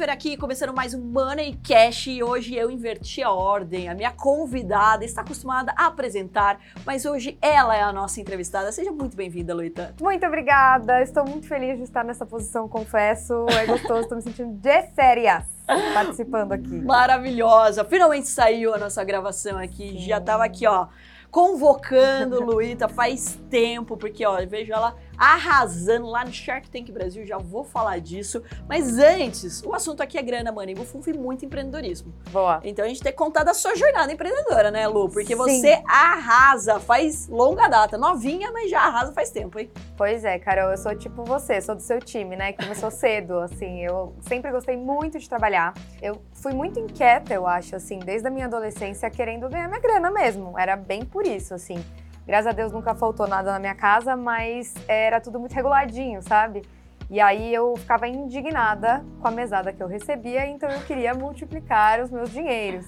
[0.00, 3.86] Pfeiffer aqui, começando mais um Money Cash e hoje eu inverti a ordem.
[3.86, 8.72] A minha convidada está acostumada a apresentar, mas hoje ela é a nossa entrevistada.
[8.72, 9.94] Seja muito bem-vinda, Luíta.
[10.00, 13.44] Muito obrigada, estou muito feliz de estar nessa posição, confesso.
[13.50, 15.44] É gostoso, estou me sentindo de férias
[15.92, 16.80] participando aqui.
[16.80, 17.84] Maravilhosa!
[17.84, 19.98] Finalmente saiu a nossa gravação aqui, Sim.
[19.98, 20.88] já estava aqui, ó
[21.30, 27.26] convocando Luíta faz tempo, porque ó, eu vejo ela arrasando lá no Shark Tank Brasil,
[27.26, 28.42] já vou falar disso.
[28.66, 32.14] Mas antes, o assunto aqui é grana, mano, e Bufunf e muito empreendedorismo.
[32.30, 32.58] Boa.
[32.64, 35.10] Então a gente tem que contar da sua jornada empreendedora, né, Lu?
[35.10, 35.36] Porque Sim.
[35.36, 39.70] você arrasa, faz longa data, novinha, mas já arrasa faz tempo, hein?
[39.94, 42.54] Pois é, Carol, eu sou tipo você, sou do seu time, né?
[42.54, 45.74] Que começou cedo, assim, eu sempre gostei muito de trabalhar.
[46.00, 50.10] Eu fui muito inquieta, eu acho, assim, desde a minha adolescência, querendo ganhar minha grana
[50.10, 50.58] mesmo.
[50.58, 51.84] Era bem por isso, assim.
[52.26, 56.62] Graças a Deus nunca faltou nada na minha casa, mas era tudo muito reguladinho, sabe?
[57.10, 62.00] E aí eu ficava indignada com a mesada que eu recebia, então eu queria multiplicar
[62.00, 62.86] os meus dinheiros.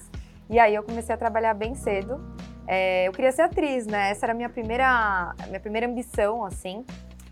[0.49, 2.23] E aí eu comecei a trabalhar bem cedo.
[2.65, 4.11] É, eu queria ser atriz, né?
[4.11, 6.85] Essa era a minha primeira, minha primeira ambição, assim.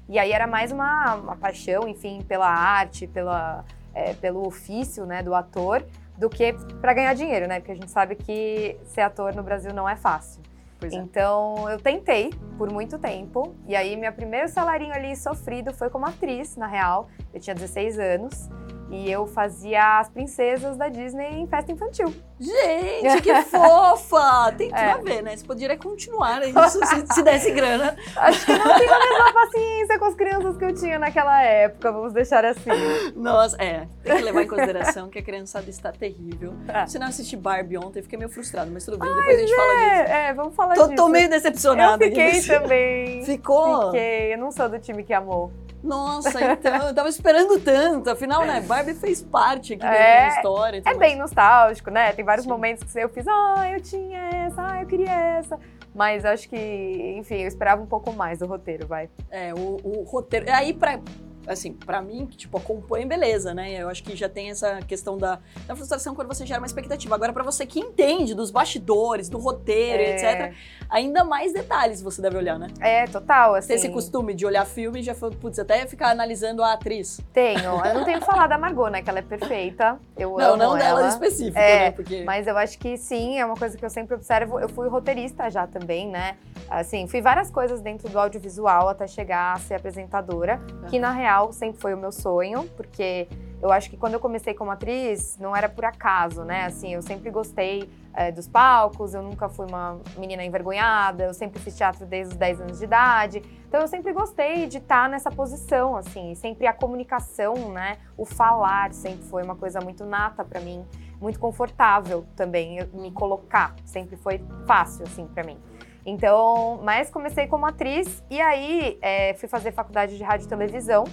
[0.09, 5.23] E aí era mais uma, uma paixão, enfim, pela arte, pela, é, pelo ofício, né,
[5.23, 5.85] do ator,
[6.17, 7.61] do que para ganhar dinheiro, né?
[7.61, 10.41] Porque a gente sabe que ser ator no Brasil não é fácil.
[10.87, 10.95] É.
[10.95, 13.55] Então, eu tentei por muito tempo.
[13.67, 17.07] E aí, meu primeiro salarinho ali sofrido foi como atriz, na real.
[17.33, 18.49] Eu tinha 16 anos.
[18.91, 22.13] E eu fazia as princesas da Disney em festa infantil.
[22.37, 24.51] Gente, que fofa!
[24.57, 24.91] Tem tudo é.
[24.91, 25.37] a ver, né?
[25.37, 27.95] Você poderia continuar isso se, se desse grana.
[28.17, 31.89] Acho que não tenho a mesma paciência com as crianças que eu tinha naquela época,
[31.89, 32.69] vamos deixar assim.
[33.15, 33.87] Nossa, é.
[34.03, 36.53] Tem que levar em consideração que a criançada está terrível.
[36.67, 36.85] É.
[36.85, 39.53] Se não assisti Barbie ontem, fiquei meio frustrado, mas tudo bem, Ai, depois a gente
[39.53, 40.13] é, fala disso.
[40.13, 40.95] É, vamos falar tô, disso.
[40.95, 42.03] Tô meio decepcionada.
[42.03, 43.23] Eu fiquei também.
[43.25, 43.85] Ficou?
[43.85, 44.33] Fiquei.
[44.33, 45.49] Eu não sou do time que amou.
[45.83, 48.09] Nossa, então, eu tava esperando tanto.
[48.09, 50.81] Afinal, né, Barbie fez parte aqui é, da história.
[50.85, 52.11] É bem nostálgico, né?
[52.13, 52.51] Tem vários Sim.
[52.51, 55.59] momentos que eu fiz, ah, eu tinha essa, ah, eu queria essa.
[55.93, 59.09] Mas acho que, enfim, eu esperava um pouco mais do roteiro, vai.
[59.29, 60.45] É, o, o roteiro.
[60.49, 60.99] Aí, pra,
[61.47, 63.71] assim, para mim, que tipo, acompanha, beleza, né?
[63.73, 67.15] Eu acho que já tem essa questão da, da frustração quando você gera uma expectativa.
[67.15, 70.15] Agora, para você que entende dos bastidores, do roteiro, é.
[70.15, 70.55] etc.,
[70.89, 72.67] ainda mais detalhes você deve olhar, né?
[72.79, 73.69] É, total, assim.
[73.69, 77.19] Tem esse costume de olhar filme e já, putz, até ficar analisando a atriz.
[77.33, 77.85] Tenho.
[77.85, 79.01] Eu não tenho que falar da Margot, né?
[79.01, 79.99] Que ela é perfeita.
[80.17, 80.79] Eu não, amo não ela.
[80.79, 81.91] dela em específico, é, né?
[81.91, 82.23] Porque...
[82.23, 84.59] Mas eu acho que sim, é uma coisa que eu sempre observo.
[84.59, 86.37] Eu fui roteirista já também, né?
[86.69, 90.87] Assim, fui várias coisas dentro do audiovisual até chegar a ser apresentadora, uhum.
[90.89, 93.27] que na real sempre foi o meu sonho, porque
[93.61, 96.65] eu acho que quando eu comecei como atriz, não era por acaso, né?
[96.65, 101.59] Assim, eu sempre gostei é, dos palcos, eu nunca fui uma menina envergonhada, eu sempre
[101.59, 103.43] fiz teatro desde os 10 anos de idade.
[103.67, 107.99] Então eu sempre gostei de estar nessa posição, assim, sempre a comunicação, né?
[108.17, 110.83] O falar sempre foi uma coisa muito nata para mim,
[111.19, 115.57] muito confortável também me colocar, sempre foi fácil assim para mim.
[116.05, 121.03] Então, mas comecei como atriz e aí é, fui fazer faculdade de rádio e televisão.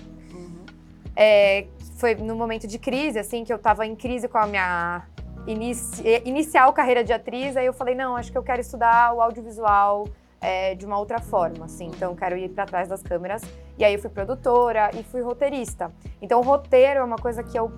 [1.15, 1.67] É,
[1.99, 5.03] foi no momento de crise, assim, que eu tava em crise com a minha
[5.49, 9.21] inici inicial carreira de atriz, aí eu falei, não, acho que eu quero estudar o
[9.21, 10.07] audiovisual
[10.41, 13.43] é, de uma outra forma, assim, então quero ir para trás das câmeras.
[13.77, 15.93] E aí eu fui produtora e fui roteirista.
[16.23, 17.73] Então o roteiro é uma coisa que eu,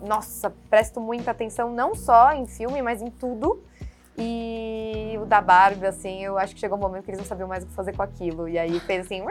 [0.00, 3.62] nossa, presto muita atenção, não só em filme, mas em tudo.
[4.16, 7.48] E o da Barbie, assim, eu acho que chegou um momento que eles não sabiam
[7.48, 8.48] mais o que fazer com aquilo.
[8.48, 9.22] E aí fez assim,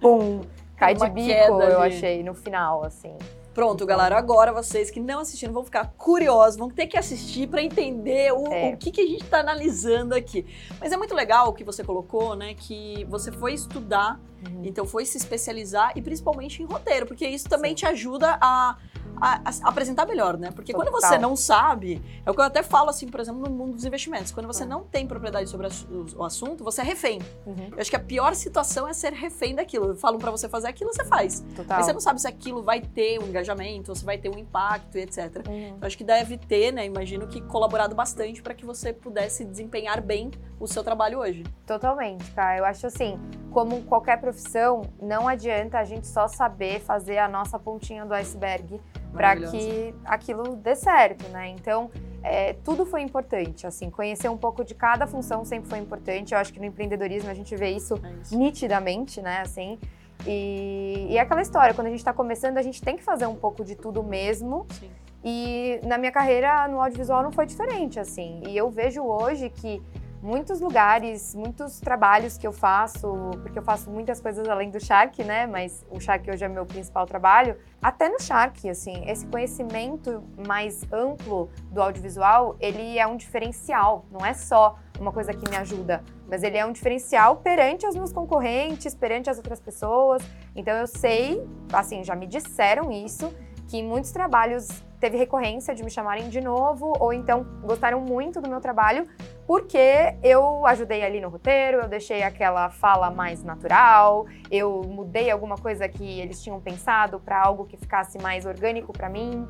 [0.00, 0.40] pum,
[0.76, 3.16] cai de bico, eu achei, no final, assim.
[3.56, 7.62] Pronto, galera, agora vocês que não assistiram vão ficar curiosos, vão ter que assistir para
[7.62, 8.74] entender o, é.
[8.74, 10.44] o que, que a gente está analisando aqui.
[10.78, 12.52] Mas é muito legal o que você colocou, né?
[12.52, 14.60] Que você foi estudar, uhum.
[14.62, 17.76] então foi se especializar e principalmente em roteiro, porque isso também Sim.
[17.76, 18.76] te ajuda a
[19.16, 20.50] a, a apresentar melhor, né?
[20.50, 20.90] Porque Total.
[20.90, 23.74] quando você não sabe, é o que eu até falo assim, por exemplo, no mundo
[23.74, 24.68] dos investimentos, quando você uhum.
[24.68, 25.68] não tem propriedade sobre
[26.16, 27.20] o assunto, você é refém.
[27.46, 27.70] Uhum.
[27.72, 29.94] Eu acho que a pior situação é ser refém daquilo.
[29.96, 31.44] Falam para você fazer aquilo, você faz.
[31.54, 31.76] Total.
[31.76, 34.38] Mas você não sabe se aquilo vai ter um engajamento, ou se vai ter um
[34.38, 35.46] impacto etc.
[35.48, 35.78] Uhum.
[35.80, 36.84] Eu acho que deve ter, né?
[36.84, 41.44] Imagino que colaborado bastante para que você pudesse desempenhar bem o seu trabalho hoje.
[41.66, 42.58] Totalmente, cara.
[42.58, 43.18] Eu acho assim,
[43.50, 48.80] como qualquer profissão, não adianta a gente só saber fazer a nossa pontinha do iceberg
[49.12, 51.48] para que aquilo dê certo, né?
[51.48, 51.90] Então,
[52.22, 56.34] é, tudo foi importante, assim, conhecer um pouco de cada função sempre foi importante.
[56.34, 58.36] Eu acho que no empreendedorismo a gente vê isso, é isso.
[58.36, 59.40] nitidamente, né?
[59.40, 59.78] Assim,
[60.26, 63.26] e, e é aquela história, quando a gente está começando, a gente tem que fazer
[63.26, 64.66] um pouco de tudo mesmo.
[64.70, 64.90] Sim.
[65.24, 68.42] E na minha carreira no audiovisual não foi diferente, assim.
[68.46, 69.82] E eu vejo hoje que
[70.22, 75.22] muitos lugares, muitos trabalhos que eu faço, porque eu faço muitas coisas além do Shark,
[75.24, 75.46] né?
[75.46, 77.56] Mas o Shark hoje é meu principal trabalho.
[77.80, 84.24] Até no Shark, assim, esse conhecimento mais amplo do audiovisual, ele é um diferencial, não
[84.24, 88.12] é só uma coisa que me ajuda, mas ele é um diferencial perante os meus
[88.12, 90.22] concorrentes, perante as outras pessoas.
[90.54, 93.32] Então eu sei, assim, já me disseram isso,
[93.68, 94.68] que muitos trabalhos
[95.00, 99.06] teve recorrência de me chamarem de novo, ou então gostaram muito do meu trabalho,
[99.46, 105.56] porque eu ajudei ali no roteiro, eu deixei aquela fala mais natural, eu mudei alguma
[105.56, 109.46] coisa que eles tinham pensado para algo que ficasse mais orgânico para mim.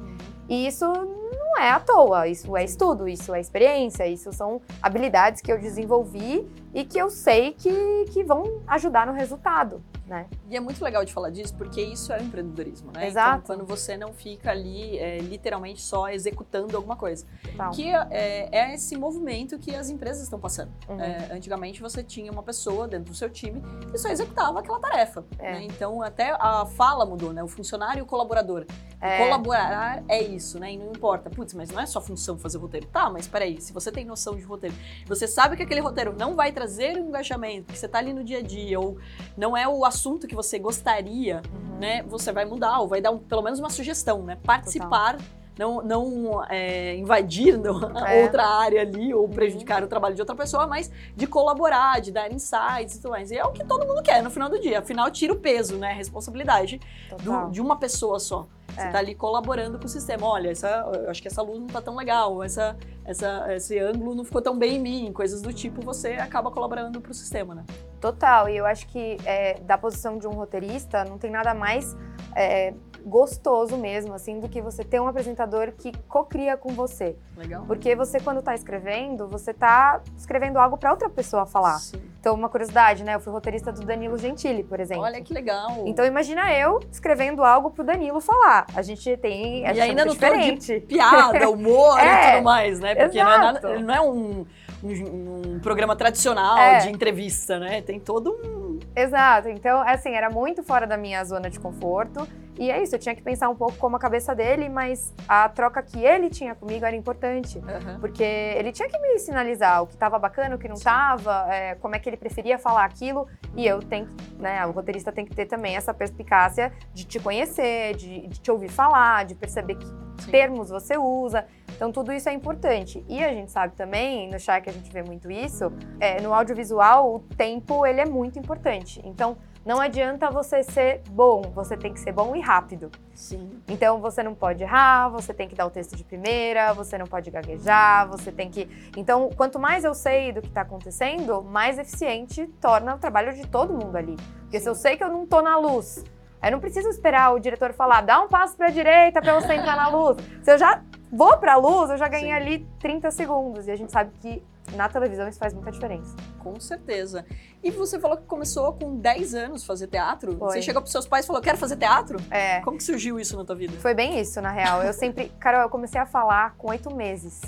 [0.49, 5.41] E isso não é à toa, isso é estudo, isso é experiência, isso são habilidades
[5.41, 9.83] que eu desenvolvi e que eu sei que, que vão ajudar no resultado.
[10.07, 10.27] Né?
[10.49, 13.09] E é muito legal de falar disso, porque isso é o empreendedorismo, né?
[13.09, 13.43] Exato.
[13.43, 17.27] Então, quando você não fica ali é, literalmente só executando alguma coisa.
[17.43, 17.73] Total.
[17.73, 20.71] Que é, é, esse movimento que as empresas estão passando.
[20.89, 21.01] Uhum.
[21.01, 23.61] É, antigamente você tinha uma pessoa dentro do seu time
[23.91, 25.25] que só executava aquela tarefa.
[25.41, 25.55] É.
[25.55, 25.65] Né?
[25.65, 27.43] Então até a fala mudou, né?
[27.43, 28.65] O funcionário e o colaborador.
[29.01, 29.25] É.
[29.25, 30.73] Colaborar é isso, né?
[30.73, 31.29] E não importa.
[31.29, 32.87] Putz, mas não é só função fazer roteiro.
[32.87, 34.75] Tá, mas peraí, se você tem noção de roteiro,
[35.05, 38.23] você sabe que aquele roteiro não vai trazer o engajamento, que você tá ali no
[38.23, 38.99] dia a dia, ou
[39.37, 39.96] não é o assunto
[40.27, 41.79] que você gostaria, uhum.
[41.79, 42.03] né?
[42.05, 44.37] Você vai mudar, ou vai dar um, pelo menos uma sugestão, né?
[44.43, 45.17] Participar.
[45.17, 48.23] Total não, não é, invadir é.
[48.23, 49.87] outra área ali ou prejudicar uhum.
[49.87, 53.31] o trabalho de outra pessoa, mas de colaborar, de dar insights e tudo mais.
[53.31, 54.81] E é o que todo mundo quer no final do dia.
[54.81, 55.93] Afinal, tira o peso, né?
[55.93, 56.81] A responsabilidade
[57.23, 58.47] do, de uma pessoa só.
[58.69, 59.01] Você está é.
[59.01, 60.27] ali colaborando com o sistema.
[60.27, 60.69] Olha, essa,
[61.03, 62.77] eu acho que essa luz não está tão legal, essa,
[63.07, 67.01] essa, esse ângulo não ficou tão bem em mim, coisas do tipo, você acaba colaborando
[67.01, 67.65] para o sistema, né?
[68.01, 71.97] Total, e eu acho que é, da posição de um roteirista, não tem nada mais
[72.35, 72.75] é,
[73.07, 77.17] gostoso mesmo, assim, do que você ter um apresentador que cocria com você.
[77.37, 77.65] Legal.
[77.65, 81.79] Porque você, quando está escrevendo, você está escrevendo algo para outra pessoa falar.
[81.79, 82.03] Sim.
[82.19, 83.15] Então, uma curiosidade, né?
[83.15, 85.05] Eu fui roteirista do Danilo Gentili, por exemplo.
[85.05, 85.85] Olha que legal.
[85.87, 88.67] Então, imagina eu escrevendo algo pro Danilo falar.
[88.75, 89.65] A gente tem.
[89.65, 90.81] A e ainda no diferente.
[90.81, 92.97] piada, humor é, e tudo mais, né?
[92.97, 94.45] Porque não é, nada, não é um,
[94.83, 96.79] um, um programa tradicional é.
[96.79, 97.81] de entrevista, né?
[97.83, 98.81] Tem todo um.
[98.97, 99.49] Exato.
[99.49, 102.27] Então, assim, era muito fora da minha zona de conforto.
[102.59, 105.49] E é isso, eu tinha que pensar um pouco como a cabeça dele, mas a
[105.49, 107.59] troca que ele tinha comigo era importante.
[107.59, 108.01] Uhum.
[108.01, 111.75] Porque ele tinha que me sinalizar o que estava bacana, o que não estava, é,
[111.77, 113.27] como é que ele preferia falar aquilo.
[113.55, 114.09] E eu tenho,
[114.39, 118.51] né, o roteirista tem que ter também essa perspicácia de te conhecer, de, de te
[118.51, 120.31] ouvir falar, de perceber que Sim.
[120.31, 121.47] termos você usa.
[121.75, 123.05] Então, tudo isso é importante.
[123.07, 125.71] E a gente sabe também, no Shark a gente vê muito isso,
[126.01, 129.03] é, no audiovisual o tempo ele é muito importante.
[129.05, 129.37] Então,
[129.67, 132.89] não adianta você ser bom, você tem que ser bom e rápido.
[133.13, 133.61] Sim.
[133.67, 137.05] Então você não pode errar, você tem que dar o texto de primeira, você não
[137.05, 138.69] pode gaguejar, você tem que.
[138.97, 143.45] Então, quanto mais eu sei do que está acontecendo, mais eficiente torna o trabalho de
[143.49, 144.15] todo mundo ali.
[144.43, 144.63] Porque Sim.
[144.63, 146.05] se eu sei que eu não tô na luz,
[146.41, 149.55] eu não preciso esperar o diretor falar, dá um passo para a direita para você
[149.55, 150.17] entrar na luz.
[150.45, 150.81] Se eu já
[151.11, 152.35] vou para a luz, eu já ganhei Sim.
[152.37, 153.67] ali 30 segundos.
[153.67, 156.17] E a gente sabe que na televisão isso faz muita diferença.
[156.39, 157.25] Com certeza.
[157.63, 160.37] E você falou que começou com 10 anos fazer teatro.
[160.37, 160.53] Foi.
[160.53, 162.19] Você chegou pros seus pais e falou, quero fazer teatro?
[162.31, 162.61] É.
[162.61, 163.73] Como que surgiu isso na tua vida?
[163.79, 164.83] Foi bem isso, na real.
[164.83, 165.31] Eu sempre...
[165.39, 167.41] Carol, eu comecei a falar com oito meses.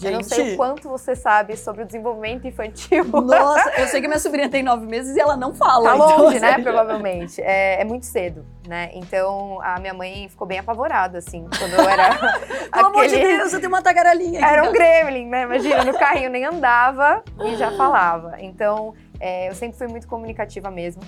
[0.00, 0.12] Gente.
[0.12, 3.04] Eu não sei o quanto você sabe sobre o desenvolvimento infantil.
[3.04, 5.90] Nossa, eu sei que minha sobrinha tem nove meses e ela não fala.
[5.90, 6.58] Tá então, longe, né?
[6.58, 7.42] Provavelmente.
[7.42, 8.88] É, é, muito cedo, né?
[8.94, 12.16] Então, a minha mãe ficou bem apavorada, assim, quando eu era.
[12.16, 12.32] Pelo
[12.72, 12.86] aquele...
[12.86, 14.52] amor de Deus, eu tenho uma tagarelinha aqui.
[14.52, 15.42] Era um gremlin, né?
[15.42, 18.36] Imagina, no carrinho nem andava e já falava.
[18.38, 21.02] Então, é, eu sempre fui muito comunicativa mesmo.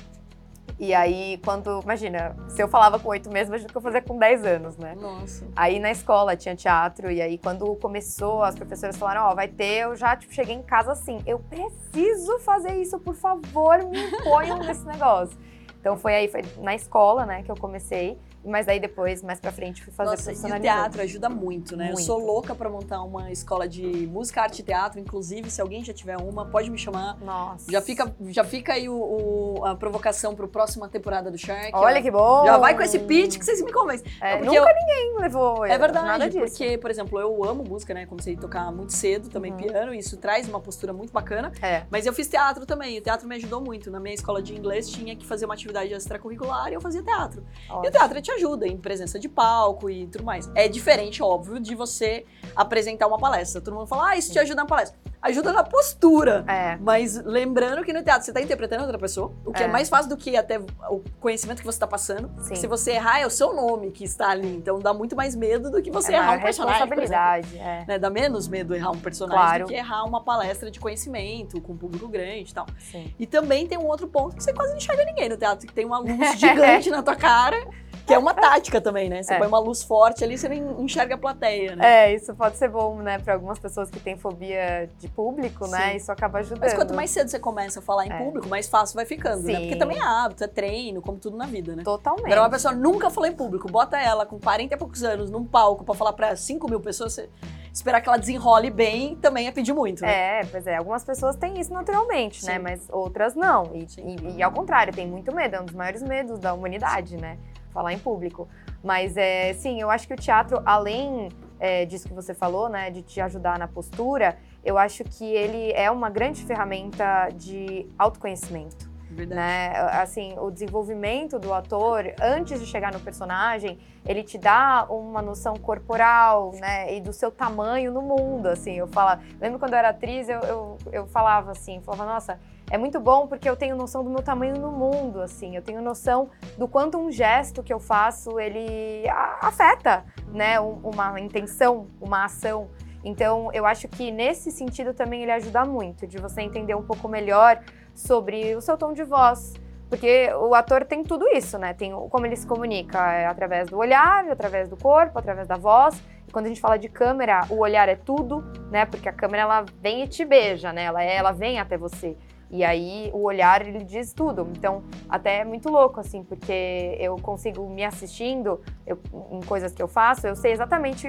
[0.78, 4.02] E aí, quando, imagina, se eu falava com oito meses, imagina o que eu fazia
[4.02, 4.96] com dez anos, né?
[5.00, 5.46] Nossa.
[5.54, 9.46] Aí na escola tinha teatro, e aí quando começou, as professoras falaram, ó, oh, vai
[9.46, 14.10] ter, eu já, tipo, cheguei em casa assim, eu preciso fazer isso, por favor, me
[14.24, 15.38] ponham nesse negócio.
[15.78, 18.18] Então foi aí, foi na escola, né, que eu comecei.
[18.44, 21.86] Mas aí depois, mais pra frente, fui fazer Nossa, e o teatro ajuda muito, né?
[21.86, 22.00] Muito.
[22.00, 24.98] Eu sou louca pra montar uma escola de música, arte e teatro.
[25.00, 27.18] Inclusive, se alguém já tiver uma, pode me chamar.
[27.20, 27.70] Nossa.
[27.70, 31.70] Já fica, já fica aí o, o a provocação pro próxima temporada do Shark.
[31.74, 32.02] Olha ó.
[32.02, 32.44] que bom!
[32.44, 34.10] Já vai com esse pitch que vocês me convencem.
[34.20, 34.64] É, nunca eu...
[34.64, 36.44] ninguém levou É verdade, nada disso.
[36.44, 38.06] porque, por exemplo, eu amo música, né?
[38.06, 39.58] Comecei a tocar muito cedo, também uhum.
[39.58, 39.94] piano.
[39.94, 41.52] Isso traz uma postura muito bacana.
[41.62, 41.84] É.
[41.90, 42.98] Mas eu fiz teatro também.
[42.98, 43.90] O teatro me ajudou muito.
[43.90, 47.44] Na minha escola de inglês, tinha que fazer uma atividade extracurricular e eu fazia teatro.
[47.68, 47.84] Ótimo.
[47.84, 50.50] E o teatro te ajuda em presença de palco e tudo mais.
[50.54, 52.24] É diferente, óbvio, de você
[52.54, 53.60] apresentar uma palestra.
[53.60, 54.98] Todo mundo fala, ah, isso te ajuda na palestra.
[55.20, 56.44] ajuda na postura.
[56.48, 56.76] É.
[56.80, 59.66] Mas lembrando que no teatro você está interpretando outra pessoa, o que é.
[59.66, 59.68] é.
[59.68, 62.30] mais fácil do que até o conhecimento que você está passando.
[62.42, 62.54] Sim.
[62.54, 64.56] Se você errar, é o seu nome que está ali.
[64.56, 66.80] Então dá muito mais medo do que você é errar um personagem.
[66.80, 67.84] Responsabilidade, é.
[67.86, 67.98] Né?
[67.98, 69.64] Dá menos medo errar um personagem claro.
[69.64, 72.66] do que errar uma palestra de conhecimento com um público grande e tal.
[72.78, 73.12] Sim.
[73.18, 75.72] E também tem um outro ponto que você quase não enxerga ninguém no teatro, que
[75.72, 77.56] tem uma luz gigante na tua cara.
[78.06, 79.22] Que é uma tática também, né?
[79.22, 79.38] Você é.
[79.38, 82.06] põe uma luz forte ali, você não enxerga a plateia, né?
[82.06, 83.18] É, isso pode ser bom, né?
[83.18, 85.78] Para algumas pessoas que têm fobia de público, né?
[85.78, 85.84] Sim.
[85.84, 85.96] né?
[85.96, 86.60] Isso acaba ajudando.
[86.60, 88.18] Mas quanto mais cedo você começa a falar em é.
[88.18, 89.52] público, mais fácil vai ficando, Sim.
[89.52, 89.60] né?
[89.60, 91.82] Porque também é hábito, é treino, como tudo na vida, né?
[91.82, 92.26] Totalmente.
[92.26, 95.44] Agora, uma pessoa nunca falou em público, bota ela com 40 e poucos anos num
[95.44, 97.28] palco para falar para 5 mil pessoas, você
[97.72, 100.40] esperar que ela desenrole bem também é pedir muito, né?
[100.40, 100.76] É, pois é.
[100.76, 102.52] Algumas pessoas têm isso naturalmente, né?
[102.52, 102.58] Sim.
[102.58, 102.70] né?
[102.70, 103.70] Mas outras não.
[103.74, 105.56] E, e, e, ao contrário, tem muito medo.
[105.56, 107.38] É um dos maiores medos da humanidade, né?
[107.72, 108.48] Falar em público.
[108.84, 112.90] Mas é, sim, eu acho que o teatro, além é, disso que você falou, né,
[112.90, 118.91] de te ajudar na postura, eu acho que ele é uma grande ferramenta de autoconhecimento.
[119.14, 119.34] Verdade.
[119.34, 119.72] Né?
[119.92, 125.54] Assim, o desenvolvimento do ator, antes de chegar no personagem, ele te dá uma noção
[125.56, 126.94] corporal, né?
[126.96, 128.72] E do seu tamanho no mundo, assim.
[128.72, 132.40] Eu falo, lembro quando eu era atriz, eu, eu, eu falava assim, falava, nossa,
[132.70, 135.54] é muito bom porque eu tenho noção do meu tamanho no mundo, assim.
[135.54, 139.04] Eu tenho noção do quanto um gesto que eu faço, ele
[139.40, 140.58] afeta, né?
[140.58, 142.70] Uma intenção, uma ação.
[143.04, 147.08] Então, eu acho que nesse sentido também ele ajuda muito, de você entender um pouco
[147.08, 147.60] melhor
[147.94, 149.54] sobre o seu tom de voz.
[149.88, 151.74] Porque o ator tem tudo isso, né?
[151.74, 156.02] Tem como ele se comunica é através do olhar, através do corpo, através da voz.
[156.26, 158.86] E quando a gente fala de câmera, o olhar é tudo, né?
[158.86, 160.84] Porque a câmera ela vem e te beija, né?
[160.84, 162.16] Ela, é, ela vem até você.
[162.50, 164.48] E aí o olhar ele diz tudo.
[164.56, 168.98] Então, até é muito louco, assim, porque eu consigo me assistindo eu,
[169.30, 171.08] em coisas que eu faço, eu sei exatamente.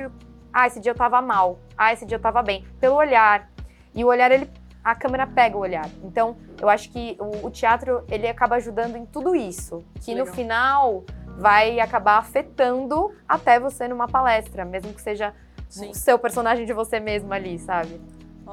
[0.51, 1.57] Ah, esse dia eu tava mal.
[1.77, 2.65] Ah, esse dia eu tava bem.
[2.79, 3.49] Pelo olhar.
[3.95, 4.49] E o olhar, ele.
[4.83, 5.89] A câmera pega o olhar.
[6.03, 9.83] Então, eu acho que o, o teatro, ele acaba ajudando em tudo isso.
[10.01, 10.25] Que Legal.
[10.25, 11.03] no final
[11.37, 15.33] vai acabar afetando até você numa palestra, mesmo que seja
[15.69, 15.89] Sim.
[15.89, 17.99] o seu personagem de você mesmo ali, sabe?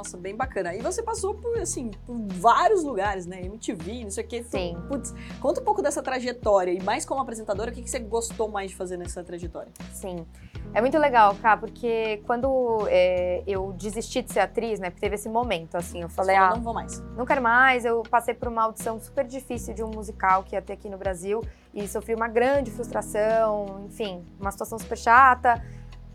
[0.00, 0.74] Nossa, bem bacana.
[0.74, 3.42] E você passou por, assim, por vários lugares, né?
[3.44, 4.42] MTV, não sei o quê.
[4.42, 4.74] Sim.
[4.88, 6.72] Putz, conta um pouco dessa trajetória.
[6.72, 9.70] E mais como apresentadora, o que você gostou mais de fazer nessa trajetória?
[9.92, 10.24] Sim.
[10.72, 14.88] É muito legal, Cá, porque quando é, eu desisti de ser atriz, né?
[14.88, 16.98] Porque teve esse momento, assim, eu falei, ah, não vou mais.
[17.14, 17.84] Não quero mais.
[17.84, 20.96] Eu passei por uma audição super difícil de um musical que ia ter aqui no
[20.96, 25.62] Brasil e sofri uma grande frustração, enfim, uma situação super chata.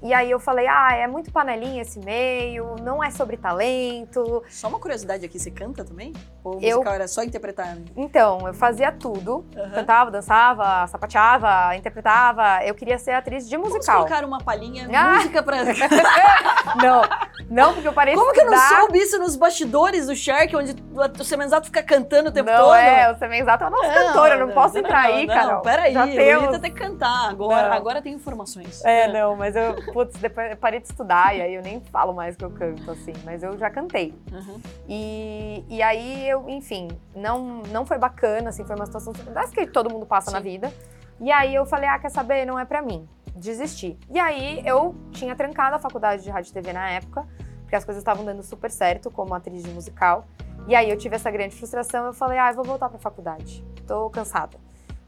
[0.01, 4.43] E aí eu falei, ah, é muito panelinha esse meio, não é sobre talento.
[4.49, 6.13] Só uma curiosidade aqui, você canta também?
[6.43, 6.91] Ou o musical eu...
[6.91, 7.77] era só interpretar?
[7.95, 9.45] Então, eu fazia tudo.
[9.55, 9.71] Uhum.
[9.71, 12.63] Cantava, dançava, sapateava, interpretava.
[12.63, 13.95] Eu queria ser atriz de musical.
[13.95, 15.15] Vamos colocar uma palhinha, ah.
[15.15, 15.57] música pra...
[16.75, 17.01] não,
[17.49, 20.75] não, porque eu parei Como que eu não soube isso nos bastidores do Shark, onde
[21.19, 22.67] o Semenzato fica cantando o tempo não, todo?
[22.67, 25.27] Não, é, o Semenzato é o nosso cantor, eu não, não posso entrar não, aí,
[25.27, 25.53] cara.
[25.53, 26.53] Não, peraí, Já temos...
[26.53, 27.29] eu ter que cantar.
[27.29, 28.83] Agora, agora tem informações.
[28.83, 31.79] É, é, não, mas eu putz, depois eu parei de estudar e aí eu nem
[31.79, 34.13] falo mais que eu canto, assim, mas eu já cantei.
[34.31, 34.61] Uhum.
[34.87, 39.65] E, e aí eu, enfim, não, não foi bacana, assim, foi uma situação das que
[39.67, 40.33] todo mundo passa Sim.
[40.33, 40.73] na vida.
[41.19, 43.07] E aí eu falei, ah, quer saber, não é para mim.
[43.35, 43.97] Desisti.
[44.09, 47.25] E aí eu tinha trancado a faculdade de rádio e TV na época,
[47.61, 50.25] porque as coisas estavam dando super certo como atriz de musical.
[50.67, 53.63] E aí eu tive essa grande frustração, eu falei, ah, eu vou voltar pra faculdade.
[53.87, 54.57] Tô cansada.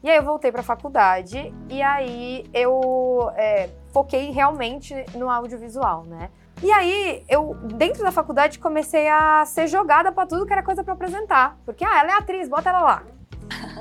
[0.02, 6.04] E aí eu voltei para a faculdade e aí eu é, foquei realmente no audiovisual,
[6.04, 6.30] né?
[6.62, 10.84] E aí eu dentro da faculdade comecei a ser jogada para tudo que era coisa
[10.84, 13.02] para apresentar, porque ah, ela é atriz, bota ela lá.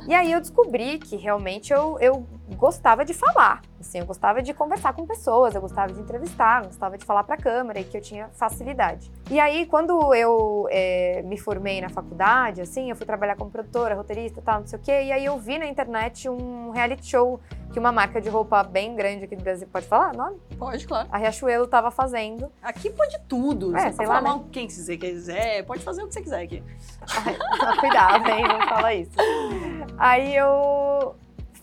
[0.08, 4.54] E aí eu descobri que realmente eu, eu gostava de falar, assim, eu gostava de
[4.54, 7.84] conversar com pessoas, eu gostava de entrevistar, eu gostava de falar para a câmera e
[7.84, 9.12] que eu tinha facilidade.
[9.30, 13.96] E aí quando eu é, me formei na faculdade, assim, eu fui trabalhar como produtora,
[13.96, 17.40] roteirista, tal, não sei o quê, e aí eu vi na internet um reality show
[17.72, 20.38] que uma marca de roupa bem grande aqui do Brasil, pode falar nome?
[20.58, 21.08] Pode, claro.
[21.12, 22.52] A Riachuelo estava fazendo.
[22.62, 23.76] Aqui pode tudo.
[23.76, 24.42] É, você sei lá, né?
[24.52, 26.64] quem você quiser, pode fazer o que você quiser aqui.
[27.02, 27.38] Ai,
[27.80, 29.12] cuidado, hein, não fala isso.
[29.98, 31.16] Aí eu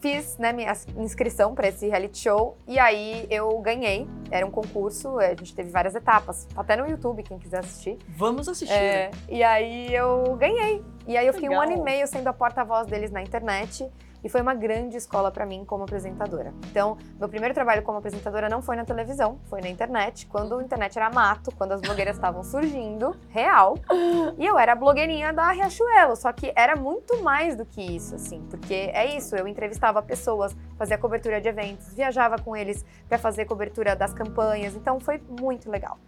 [0.04, 4.06] fiz né, minha inscrição para esse reality show e aí eu ganhei.
[4.30, 7.96] Era um concurso, a gente teve várias etapas, até no YouTube, quem quiser assistir.
[8.08, 8.74] Vamos assistir.
[8.74, 10.84] É, e aí eu ganhei.
[11.06, 11.64] E aí eu fiquei Legal.
[11.64, 13.90] um ano e meio sendo a porta-voz deles na internet
[14.24, 16.54] e foi uma grande escola para mim como apresentadora.
[16.70, 20.62] Então, meu primeiro trabalho como apresentadora não foi na televisão, foi na internet, quando a
[20.62, 23.74] internet era mato, quando as blogueiras estavam surgindo, real.
[24.38, 28.14] E eu era a blogueirinha da Riachuelo, só que era muito mais do que isso,
[28.14, 33.18] assim, porque é isso, eu entrevistava pessoas, fazia cobertura de eventos, viajava com eles para
[33.18, 35.98] fazer cobertura das campanhas, então foi muito legal.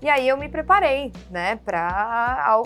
[0.00, 2.60] E aí eu me preparei, né, para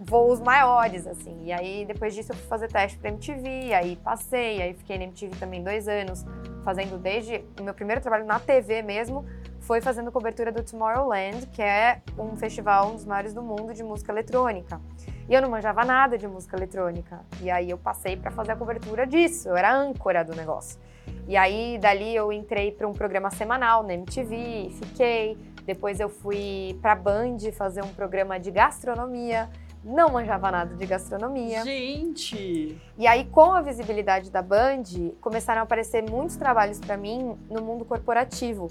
[0.00, 1.44] voos maiores, assim.
[1.44, 5.04] E aí depois disso eu fui fazer teste para MTV, aí passei, aí fiquei na
[5.04, 6.24] MTV também dois anos,
[6.64, 9.26] fazendo desde o meu primeiro trabalho na TV mesmo,
[9.60, 13.82] foi fazendo cobertura do Tomorrowland, que é um festival um dos maiores do mundo de
[13.82, 14.80] música eletrônica.
[15.28, 17.20] E eu não manjava nada de música eletrônica.
[17.40, 20.78] E aí eu passei para fazer a cobertura disso, eu era âncora do negócio.
[21.26, 26.78] E aí dali eu entrei para um programa semanal na MTV, fiquei depois eu fui
[26.82, 29.48] para Band fazer um programa de gastronomia.
[29.82, 31.62] Não manjava nada de gastronomia.
[31.62, 32.80] Gente!
[32.96, 34.84] E aí, com a visibilidade da Band,
[35.20, 38.68] começaram a aparecer muitos trabalhos para mim no mundo corporativo.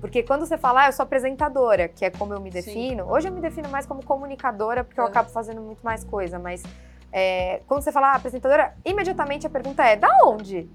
[0.00, 3.10] Porque quando você fala, ah, eu sou apresentadora, que é como eu me defino, Sim.
[3.10, 6.62] hoje eu me defino mais como comunicadora, porque eu acabo fazendo muito mais coisa, mas
[7.12, 10.68] é, quando você fala ah, apresentadora, imediatamente a pergunta é: da onde?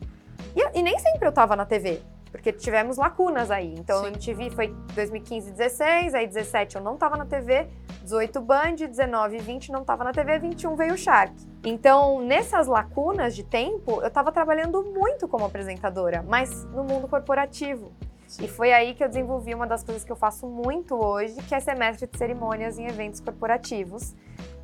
[0.55, 2.01] E, e nem sempre eu estava na TV
[2.31, 3.75] porque tivemos lacunas aí.
[3.77, 4.07] Então, Sim.
[4.07, 7.67] MTV foi 2015 16, aí 17 eu não estava na TV,
[8.03, 11.33] 18 Band, 19 e 20 não estava na TV, 21 veio o Shark.
[11.63, 17.91] Então, nessas lacunas de tempo, eu estava trabalhando muito como apresentadora, mas no mundo corporativo.
[18.25, 18.45] Sim.
[18.45, 21.53] E foi aí que eu desenvolvi uma das coisas que eu faço muito hoje, que
[21.53, 24.15] é ser mestre de cerimônias em eventos corporativos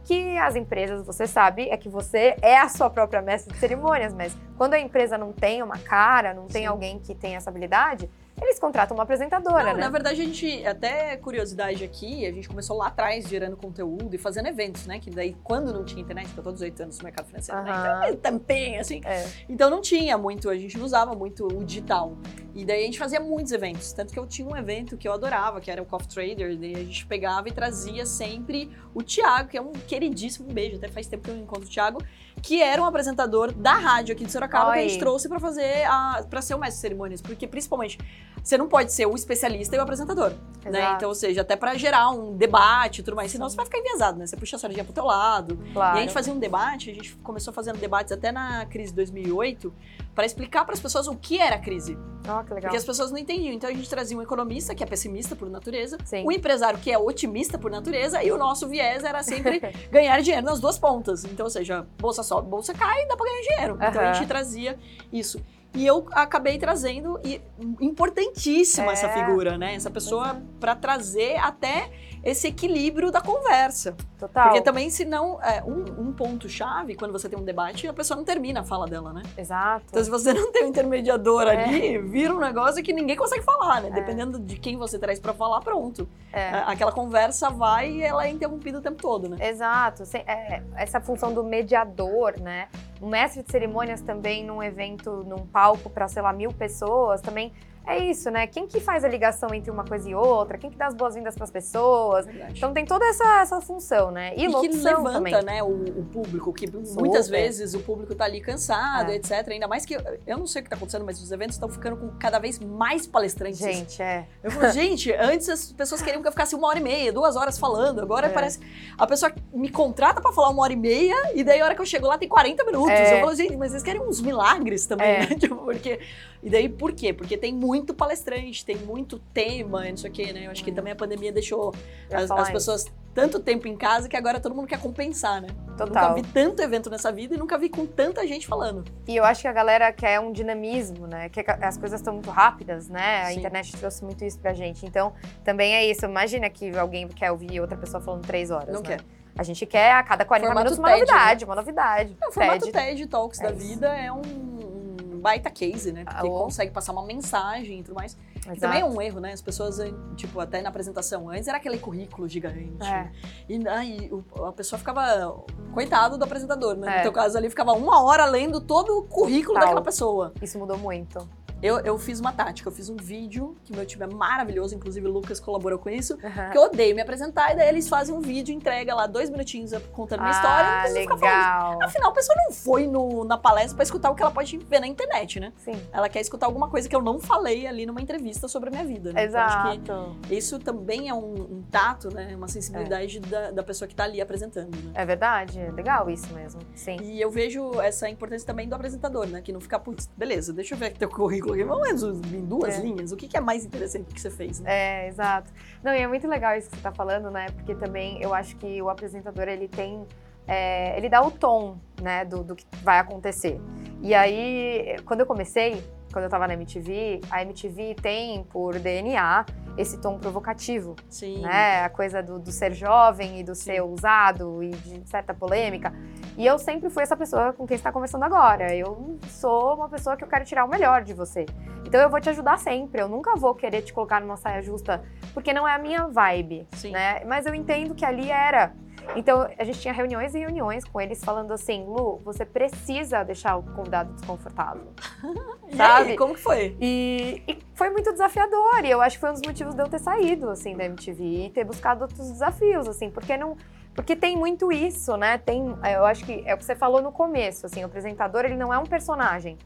[0.08, 4.14] que as empresas, você sabe, é que você é a sua própria mestre de cerimônias,
[4.14, 6.68] mas quando a empresa não tem uma cara, não tem Sim.
[6.68, 8.10] alguém que tem essa habilidade,
[8.42, 9.80] eles contratam uma apresentadora, não, né?
[9.82, 14.18] Na verdade, a gente, até curiosidade aqui, a gente começou lá atrás gerando conteúdo e
[14.18, 15.00] fazendo eventos, né?
[15.00, 18.12] Que daí, quando não tinha internet, eu tô 18 anos no mercado financeiro, né?
[18.12, 19.02] Então, também, assim.
[19.04, 19.28] É.
[19.50, 22.16] Então não tinha muito, a gente não usava muito o digital.
[22.54, 23.94] E daí a gente fazia muitos eventos.
[23.94, 26.58] Tanto que eu tinha um evento que eu adorava, que era o Coffee Trader.
[26.58, 30.78] Daí a gente pegava e trazia sempre o Thiago, que é um queridíssimo um beijo.
[30.78, 32.02] Até faz tempo que eu não encontro o Thiago,
[32.42, 34.74] que era um apresentador da rádio aqui de Sorocaba Oi.
[34.74, 37.98] que a gente trouxe para fazer a, para ser o mestre de cerimônias, porque principalmente
[38.44, 40.94] você não pode ser o especialista e o apresentador, né?
[40.96, 43.80] Então, ou seja, até para gerar um debate e tudo mais, senão você vai ficar
[43.80, 44.26] enviesado, né?
[44.26, 45.60] Você puxa a sardinha pro teu lado.
[45.74, 45.98] Claro.
[45.98, 48.96] E a gente fazia um debate, a gente começou fazendo debates até na crise de
[48.96, 49.74] 2008,
[50.18, 51.96] para explicar para as pessoas o que era a crise.
[52.24, 52.62] Oh, que legal.
[52.62, 53.54] Porque as pessoas não entendiam.
[53.54, 56.26] Então a gente trazia um economista, que é pessimista por natureza, Sim.
[56.26, 60.44] um empresário que é otimista por natureza, e o nosso viés era sempre ganhar dinheiro
[60.44, 61.24] nas duas pontas.
[61.24, 63.74] Então, ou seja, bolsa sobe, bolsa cai, dá para ganhar dinheiro.
[63.76, 63.88] Uhum.
[63.88, 64.80] Então a gente trazia
[65.14, 65.40] isso.
[65.76, 67.40] E eu acabei trazendo, e
[67.80, 68.94] importantíssima é.
[68.94, 69.76] essa figura, né?
[69.76, 71.92] Essa pessoa para trazer até
[72.24, 73.96] esse equilíbrio da conversa.
[74.20, 74.46] Total.
[74.46, 78.18] Porque também, se não, é, um, um ponto-chave, quando você tem um debate, a pessoa
[78.18, 79.24] não termina a fala dela, né?
[79.38, 79.86] Exato.
[79.90, 81.64] Então, se você não tem um intermediador é.
[81.64, 83.90] ali, vira um negócio que ninguém consegue falar, né?
[83.90, 83.92] É.
[83.92, 86.08] Dependendo de quem você traz para falar, pronto.
[86.34, 86.50] É.
[86.66, 89.38] Aquela conversa vai e ela é interrompida o tempo todo, né?
[89.48, 90.04] Exato.
[90.14, 92.68] É, essa função do mediador, né?
[93.02, 97.54] Um mestre de cerimônias também num evento, num palco para, sei lá, mil pessoas, também
[97.88, 98.46] é isso, né?
[98.48, 100.58] Quem que faz a ligação entre uma coisa e outra?
[100.58, 102.26] Quem que dá as boas-vindas para as pessoas?
[102.26, 102.54] Verdade.
[102.58, 104.34] Então tem toda essa, essa função, né?
[104.36, 105.44] E, e que levanta, também.
[105.44, 107.00] né, o, o, público, que Super.
[107.00, 109.16] muitas vezes o público tá ali cansado, é.
[109.16, 109.48] etc.
[109.50, 111.96] Ainda mais que eu não sei o que tá acontecendo, mas os eventos estão ficando
[111.98, 113.60] com cada vez mais palestrantes.
[113.60, 114.28] Gente, é.
[114.44, 117.36] Eu falo, gente, antes as pessoas queriam que eu ficasse uma hora e meia, duas
[117.38, 118.02] horas falando.
[118.02, 118.30] Agora é.
[118.30, 118.60] parece
[118.98, 121.82] a pessoa me contrata para falar uma hora e meia e daí a hora que
[121.82, 122.92] eu chego lá tem 40 minutos.
[122.92, 123.18] É.
[123.18, 125.20] Eu falo, gente, mas vocês querem uns milagres também, é.
[125.22, 125.28] né?
[125.38, 126.00] Tipo, porque
[126.42, 127.14] e daí por quê?
[127.14, 130.46] Porque tem muito palestrante, tem muito tema, não sei o quê, né?
[130.46, 131.74] Eu acho que também a pandemia deixou
[132.12, 132.86] as, as pessoas
[133.18, 135.48] tanto tempo em casa que agora todo mundo quer compensar, né?
[135.76, 136.10] Total.
[136.10, 138.86] Nunca vi tanto evento nessa vida e nunca vi com tanta gente falando.
[139.08, 141.28] E eu acho que a galera quer um dinamismo, né?
[141.28, 143.24] Que as coisas estão muito rápidas, né?
[143.24, 143.40] A Sim.
[143.40, 144.86] internet trouxe muito isso pra gente.
[144.86, 146.06] Então, também é isso.
[146.06, 148.70] Imagina que alguém quer ouvir outra pessoa falando três horas.
[148.70, 148.88] Não né?
[148.88, 149.02] quer.
[149.36, 151.50] A gente quer a cada 40 formato minutos uma TED, novidade, né?
[151.50, 152.18] uma novidade.
[152.28, 154.77] o formato TED, TED Talks é da vida é um
[155.18, 156.04] baita case, né?
[156.06, 156.44] Porque oh.
[156.44, 158.18] consegue passar uma mensagem e tudo mais.
[158.46, 158.60] Exato.
[158.60, 159.34] Também é um erro, né?
[159.34, 159.78] As pessoas,
[160.16, 162.88] tipo, até na apresentação antes era aquele currículo gigante.
[162.88, 163.12] É.
[163.50, 164.10] E aí
[164.46, 165.44] a pessoa ficava.
[165.74, 166.88] Coitado do apresentador, né?
[166.92, 166.98] É.
[166.98, 169.64] No teu caso ali, ficava uma hora lendo todo o currículo Tal.
[169.64, 170.34] daquela pessoa.
[170.42, 171.28] Isso mudou muito.
[171.62, 175.08] Eu, eu fiz uma tática, eu fiz um vídeo, que meu time é maravilhoso, inclusive
[175.08, 176.50] o Lucas colaborou com isso, uhum.
[176.52, 179.72] que eu odeio me apresentar, e daí eles fazem um vídeo, entrega lá dois minutinhos
[179.92, 181.80] contando minha ah, história, e legal.
[181.82, 184.80] Afinal, a pessoa não foi no, na palestra para escutar o que ela pode ver
[184.80, 185.52] na internet, né?
[185.58, 185.82] Sim.
[185.92, 188.86] Ela quer escutar alguma coisa que eu não falei ali numa entrevista sobre a minha
[188.86, 189.12] vida.
[189.12, 189.24] Né?
[189.24, 189.76] Exato.
[189.76, 192.36] Então, acho que isso também é um, um tato, né?
[192.36, 193.22] Uma sensibilidade é.
[193.22, 194.76] da, da pessoa que está ali apresentando.
[194.76, 194.92] Né?
[194.94, 196.62] É verdade, é legal isso mesmo.
[196.76, 196.98] Sim.
[197.02, 199.42] E eu vejo essa importância também do apresentador, né?
[199.42, 202.78] Que não fica, putz, beleza, deixa eu ver aqui teu currículo aqui, vamos em duas
[202.78, 202.82] é.
[202.82, 204.60] linhas, o que, que, é mais interessante que você fez?
[204.60, 204.72] Né?
[204.72, 205.52] É, exato.
[205.84, 207.48] Não, e é muito legal isso que você está falando, né?
[207.52, 210.06] Porque também eu acho que o apresentador ele tem
[210.48, 213.60] é, ele dá o tom, né, do, do, que vai acontecer.
[214.02, 219.46] E aí, quando eu comecei, quando eu estava na MTV, a MTV tem por DNA
[219.78, 220.96] esse tom provocativo.
[221.10, 221.42] Sim.
[221.42, 221.84] Né?
[221.84, 223.64] A coisa do, do ser jovem e do Sim.
[223.64, 225.94] ser ousado e de certa polêmica.
[226.38, 228.76] E eu sempre fui essa pessoa com quem está conversando agora.
[228.76, 231.46] Eu sou uma pessoa que eu quero tirar o melhor de você.
[231.86, 233.02] Então eu vou te ajudar sempre.
[233.02, 236.68] Eu nunca vou querer te colocar numa saia justa, porque não é a minha vibe.
[236.72, 236.92] Sim.
[236.92, 237.24] Né?
[237.26, 238.74] Mas eu entendo que ali era
[239.16, 243.56] então, a gente tinha reuniões e reuniões com eles falando assim, Lu, você precisa deixar
[243.58, 244.88] o convidado desconfortável.
[245.76, 246.12] sabe?
[246.12, 246.76] Aí, como que foi?
[246.80, 249.88] E, e, foi muito desafiador, e eu acho que foi um dos motivos de eu
[249.88, 253.58] ter saído, assim, da MTV e ter buscado outros desafios, assim, porque não...
[253.94, 255.40] Porque tem muito isso, né?
[255.40, 258.56] Tem, eu acho que é o que você falou no começo, assim, o apresentador, ele
[258.56, 259.58] não é um personagem.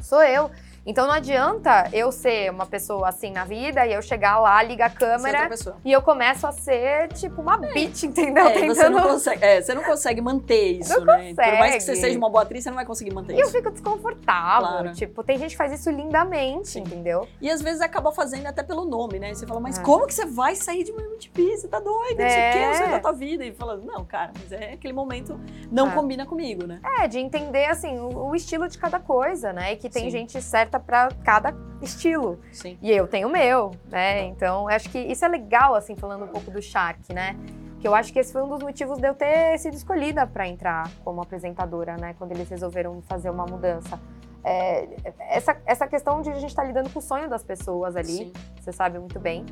[0.00, 0.50] Sou eu.
[0.84, 4.86] Então não adianta eu ser uma pessoa assim na vida e eu chegar lá, ligar
[4.86, 5.48] a câmera
[5.84, 7.72] e eu começo a ser tipo uma é.
[7.72, 8.46] bitch, entendeu?
[8.46, 8.74] É, Tentando...
[8.74, 11.28] você, não consegue, é, você não consegue manter isso, não né?
[11.28, 11.50] Consegue.
[11.50, 13.44] Por mais que você seja uma boa atriz, você não vai conseguir manter e isso.
[13.44, 14.68] E eu fico desconfortável.
[14.68, 14.92] Claro.
[14.92, 16.80] Tipo, tem gente que faz isso lindamente, Sim.
[16.80, 17.28] entendeu?
[17.40, 19.34] E às vezes acaba fazendo até pelo nome, né?
[19.34, 19.82] Você fala, mas é.
[19.82, 21.58] como que você vai sair de uma MTV?
[21.58, 22.90] Você tá doida, não sei o quê, você é.
[22.90, 23.44] da tua vida.
[23.44, 25.38] E fala, não, cara, mas é aquele momento
[25.70, 25.94] não é.
[25.94, 26.80] combina comigo, né?
[26.98, 29.72] É, de entender assim, o, o estilo de cada coisa, né?
[29.72, 30.10] E que tem Sim.
[30.10, 32.40] gente certa para cada estilo.
[32.52, 32.78] Sim.
[32.80, 34.24] E eu tenho o meu, né?
[34.24, 37.36] Então, acho que isso é legal, assim, falando um pouco do Shark, né?
[37.80, 40.46] Que eu acho que esse foi um dos motivos de eu ter sido escolhida para
[40.46, 42.14] entrar como apresentadora, né?
[42.18, 43.98] Quando eles resolveram fazer uma mudança.
[44.44, 47.96] É, essa, essa questão de a gente estar tá lidando com o sonho das pessoas
[47.96, 48.32] ali, Sim.
[48.60, 49.44] você sabe muito bem.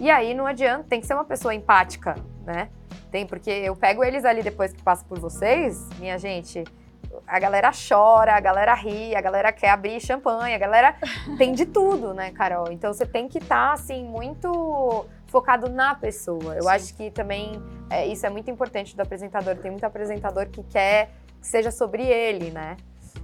[0.00, 2.68] E aí não adianta, tem que ser uma pessoa empática, né?
[3.10, 6.64] Tem, porque eu pego eles ali depois que passa por vocês, minha gente,
[7.26, 10.96] a galera chora, a galera ri, a galera quer abrir champanhe, a galera
[11.38, 12.70] tem de tudo, né, Carol?
[12.70, 16.54] Então você tem que estar, tá, assim, muito focado na pessoa.
[16.54, 16.68] Eu Sim.
[16.68, 19.56] acho que também é, isso é muito importante do apresentador.
[19.56, 22.76] Tem muito apresentador que quer que seja sobre ele, né?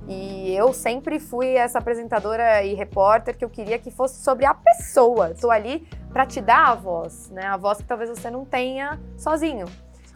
[0.08, 4.54] E eu sempre fui essa apresentadora e repórter que eu queria que fosse sobre a
[4.54, 5.30] pessoa.
[5.30, 7.46] Estou ali para te dar a voz, né?
[7.46, 9.66] A voz que talvez você não tenha sozinho.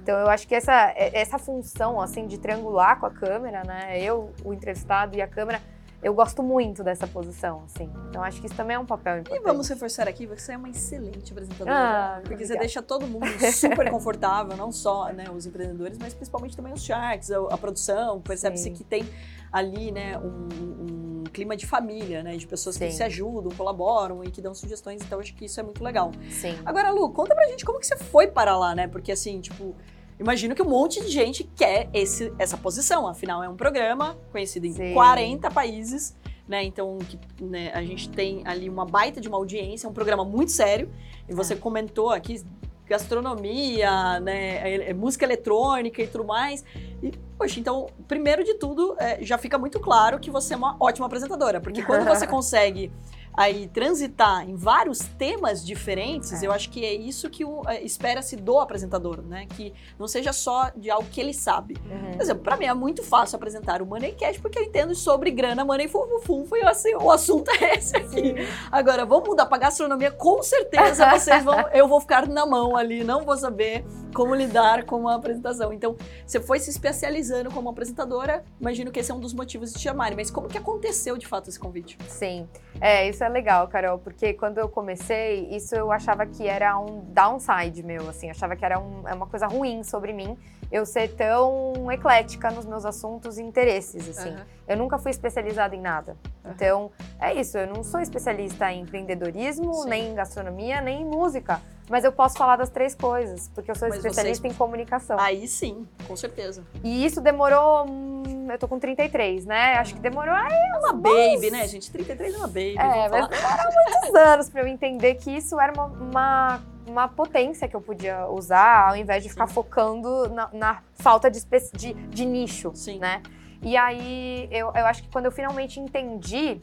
[0.06, 4.00] Então eu acho que essa, é, essa função assim de triangular com a câmera, né?
[4.00, 5.60] Eu, o entrevistado e a câmera,
[6.00, 7.90] eu gosto muito dessa posição, assim.
[8.08, 9.42] Então acho que isso também é um papel importante.
[9.42, 11.76] E vamos reforçar aqui, você é uma excelente apresentadora.
[11.76, 12.54] Ah, porque obrigada.
[12.54, 16.84] você deixa todo mundo super confortável, não só né, os empreendedores, mas principalmente também os
[16.84, 18.20] sharks, a, a produção.
[18.20, 19.04] Percebe-se que tem
[19.50, 22.86] ali, né, um, um, clima de família, né, de pessoas Sim.
[22.86, 25.02] que se ajudam, colaboram e que dão sugestões.
[25.02, 26.12] Então acho que isso é muito legal.
[26.30, 26.56] Sim.
[26.64, 28.86] Agora, Lu, conta pra gente como que você foi para lá, né?
[28.86, 29.74] Porque assim, tipo
[30.18, 33.06] imagino que um monte de gente quer esse, essa posição.
[33.06, 34.94] Afinal, é um programa conhecido em Sim.
[34.94, 36.16] 40 países.
[36.48, 39.92] Né, então, que, né, a gente tem ali uma baita de uma audiência, é um
[39.92, 40.88] programa muito sério.
[41.28, 41.56] E você é.
[41.56, 42.40] comentou aqui
[42.86, 46.64] gastronomia, né, é, é, música eletrônica e tudo mais.
[47.02, 50.76] E, poxa, então, primeiro de tudo, é, já fica muito claro que você é uma
[50.78, 52.92] ótima apresentadora, porque quando você consegue
[53.36, 56.46] aí transitar em vários temas diferentes, é.
[56.46, 59.46] eu acho que é isso que é, espera-se do apresentador, né?
[59.54, 61.76] Que não seja só de algo que ele sabe.
[61.90, 62.12] Uhum.
[62.12, 65.30] Por exemplo, para mim é muito fácil apresentar o Money Cash porque eu entendo sobre
[65.30, 68.08] grana, money, fufu, e assim, o assunto é esse aqui.
[68.08, 68.34] Sim.
[68.72, 73.04] Agora, vamos mudar para gastronomia, com certeza vocês vão, eu vou ficar na mão ali,
[73.04, 73.84] não vou saber
[74.16, 75.74] como lidar com uma apresentação.
[75.74, 75.94] Então,
[76.26, 79.82] você foi se especializando como apresentadora, imagino que esse é um dos motivos de te
[79.82, 81.98] chamarem, mas como que aconteceu de fato esse convite?
[82.08, 82.48] Sim,
[82.80, 87.04] é, isso é legal, Carol, porque quando eu comecei, isso eu achava que era um
[87.12, 90.34] downside meu, assim, achava que era um, é uma coisa ruim sobre mim,
[90.72, 94.30] eu ser tão eclética nos meus assuntos e interesses, assim.
[94.30, 94.44] Uhum.
[94.66, 96.16] Eu nunca fui especializada em nada.
[96.42, 96.52] Uhum.
[96.52, 99.88] Então, é isso, eu não sou especialista em empreendedorismo, Sim.
[99.90, 101.60] nem em gastronomia, nem em música.
[101.88, 104.54] Mas eu posso falar das três coisas, porque eu sou Mas especialista vocês...
[104.54, 105.18] em comunicação.
[105.20, 106.64] Aí sim, com certeza.
[106.82, 107.86] E isso demorou.
[107.88, 109.74] Hum, eu tô com 33, né?
[109.74, 110.34] Acho que demorou.
[110.34, 111.90] Aí, é uma baby, né, gente?
[111.90, 112.76] 33 é uma baby.
[112.76, 117.68] É, mas demorou muitos anos pra eu entender que isso era uma, uma, uma, potência
[117.68, 119.54] que eu podia usar, ao invés de ficar sim.
[119.54, 121.40] focando na, na falta de,
[121.72, 122.98] de, de nicho, sim.
[122.98, 123.22] né?
[123.62, 126.60] E aí eu, eu acho que quando eu finalmente entendi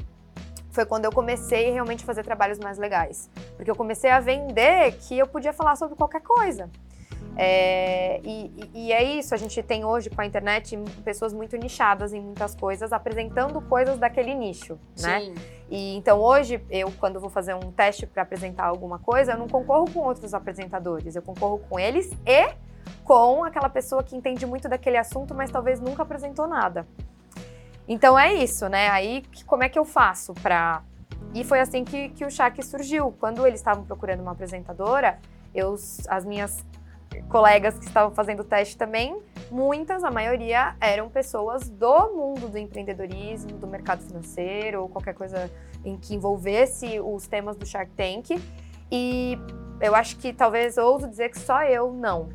[0.74, 3.30] foi quando eu comecei realmente a fazer trabalhos mais legais.
[3.56, 6.70] Porque eu comecei a vender que eu podia falar sobre qualquer coisa.
[7.36, 12.14] É, e, e, é isso, a gente tem hoje com a internet pessoas muito nichadas
[12.14, 15.22] em muitas coisas, apresentando coisas daquele nicho, né?
[15.22, 15.36] Sim.
[15.70, 19.48] E então hoje, eu quando vou fazer um teste para apresentar alguma coisa, eu não
[19.48, 22.54] concorro com outros apresentadores, eu concorro com eles e
[23.04, 26.86] com aquela pessoa que entende muito daquele assunto, mas talvez nunca apresentou nada.
[27.88, 28.90] Então é isso, né?
[28.90, 30.82] Aí como é que eu faço para.
[31.34, 33.14] E foi assim que, que o Shaq surgiu.
[33.20, 35.20] Quando eles estavam procurando uma apresentadora,
[35.54, 35.76] eu,
[36.08, 36.64] as minhas
[37.30, 39.20] colegas que estavam fazendo o teste também,
[39.52, 45.52] muitas, a maioria, eram pessoas do mundo do empreendedorismo, do mercado financeiro, ou qualquer coisa
[45.86, 48.42] em que envolvesse os temas do Shark Tank.
[48.92, 49.38] E
[49.82, 52.30] eu acho que talvez ouso dizer que só eu não.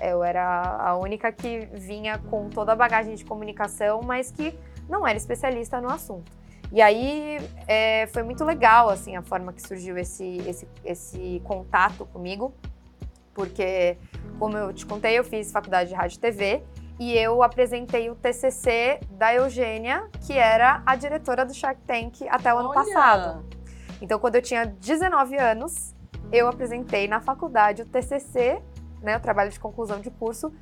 [0.00, 4.54] Eu era a única que vinha com toda a bagagem de comunicação, mas que
[4.88, 6.30] não era especialista no assunto.
[6.72, 12.04] E aí é, foi muito legal assim a forma que surgiu esse, esse, esse contato
[12.06, 12.52] comigo,
[13.32, 13.96] porque
[14.38, 16.62] como eu te contei, eu fiz faculdade de rádio e TV
[16.98, 22.52] e eu apresentei o TCC da Eugênia, que era a diretora do Shark Tank até
[22.52, 22.74] o ano Olha!
[22.74, 23.44] passado.
[24.00, 25.94] Então, quando eu tinha 19 anos,
[26.32, 28.62] eu apresentei na faculdade o TCC,
[29.02, 30.52] né, o trabalho de conclusão de curso,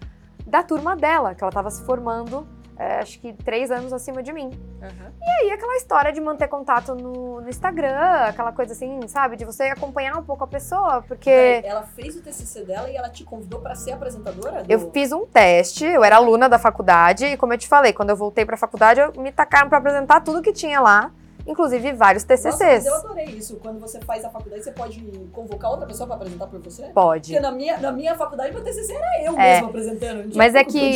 [0.46, 2.46] da turma dela, que ela estava se formando,
[2.78, 4.46] é, acho que três anos acima de mim.
[4.82, 5.12] Uhum.
[5.22, 7.96] E aí, aquela história de manter contato no, no Instagram,
[8.28, 9.36] aquela coisa assim, sabe?
[9.36, 11.62] De você acompanhar um pouco a pessoa, porque.
[11.64, 14.62] Ela fez o TCC dela e ela te convidou para ser apresentadora?
[14.64, 17.92] do- Eu fiz um teste, eu era aluna da faculdade, e como eu te falei,
[17.92, 21.10] quando eu voltei pra faculdade, eu me tacaram pra apresentar tudo que tinha lá,
[21.46, 22.86] inclusive vários Nossa, mas TCCs.
[22.86, 23.56] eu adorei isso.
[23.56, 25.00] Quando você faz a faculdade, você pode
[25.32, 26.84] convocar outra pessoa para apresentar por você?
[26.94, 27.32] Pode.
[27.32, 29.54] Porque na minha, na minha faculdade, meu TCC era eu É.
[29.54, 30.36] mesmo apresentando.
[30.36, 30.90] Mas é que-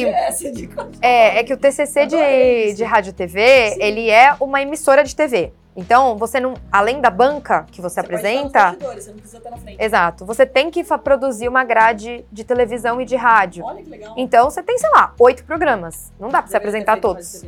[0.55, 0.69] de-
[1.03, 3.83] É, é que o TCC Adorei de, de rádio e TV, Sim.
[3.83, 5.53] ele é uma emissora de TV.
[5.77, 9.57] Então, você não, além da banca que você, Você apresenta, Você não precisa estar na
[9.59, 9.81] frente.
[9.81, 13.65] exato, você tem que produzir uma grade de televisão e de rádio.
[13.65, 14.13] Olha que legal.
[14.17, 16.13] Então, você tem, sei lá, oito programas.
[16.19, 17.45] Não dá pra você apresentar todos.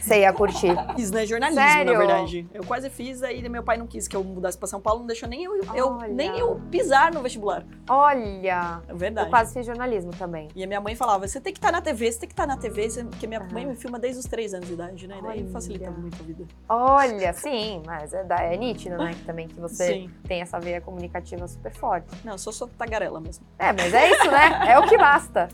[0.00, 0.74] Você ia curtir.
[0.96, 1.24] Fiz, né?
[1.26, 1.92] Jornalismo, Sério?
[1.92, 2.46] na verdade.
[2.52, 5.06] Eu quase fiz, aí meu pai não quis que eu mudasse pra São Paulo, não
[5.06, 7.64] deixou nem eu, eu- nem eu pisar no vestibular.
[7.88, 9.26] Olha, É verdade.
[9.26, 10.48] eu quase fiz jornalismo também.
[10.54, 12.46] E a minha mãe falava, você tem que estar na TV, você tem que estar
[12.46, 13.48] na TV, você- porque minha Aham.
[13.52, 15.18] mãe me filma desde os três anos de idade, né?
[15.22, 15.50] Daí Olha.
[15.52, 16.44] facilita muito a vida.
[16.68, 19.10] Olha, sim, mas é, é nítido, né?
[19.14, 20.10] Que também que você Sim.
[20.26, 22.06] tem essa veia comunicativa super forte.
[22.24, 23.44] Não, eu sou só tagarela mesmo.
[23.58, 24.64] É, mas é isso, né?
[24.72, 25.48] É o que basta.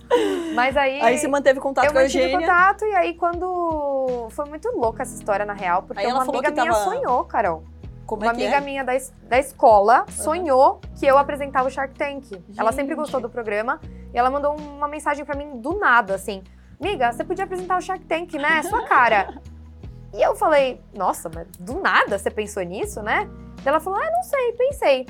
[0.55, 1.01] Mas aí.
[1.01, 2.39] Aí você manteve contato eu com a Eugênia.
[2.39, 3.96] contato e aí quando.
[4.31, 7.65] Foi muito louca essa história, na real, porque Aí uma amiga minha tava- sonhou, Carol.
[8.07, 8.61] Como uma é amiga é?
[8.61, 12.41] minha da, es- da escola sonhou que eu apresentava o Shark Tank.
[12.57, 12.99] Ela sempre Gente.
[13.03, 13.81] gostou do programa
[14.15, 16.43] e ela mandou uma mensagem pra mim do nada, assim:
[16.81, 18.63] Amiga, você podia apresentar o Shark Tank, né?
[18.63, 19.41] Sua cara.
[20.15, 23.29] e eu falei: Nossa, mas do nada você pensou nisso, né?
[23.57, 25.07] Daí ela falou: Ah, não sei, pensei.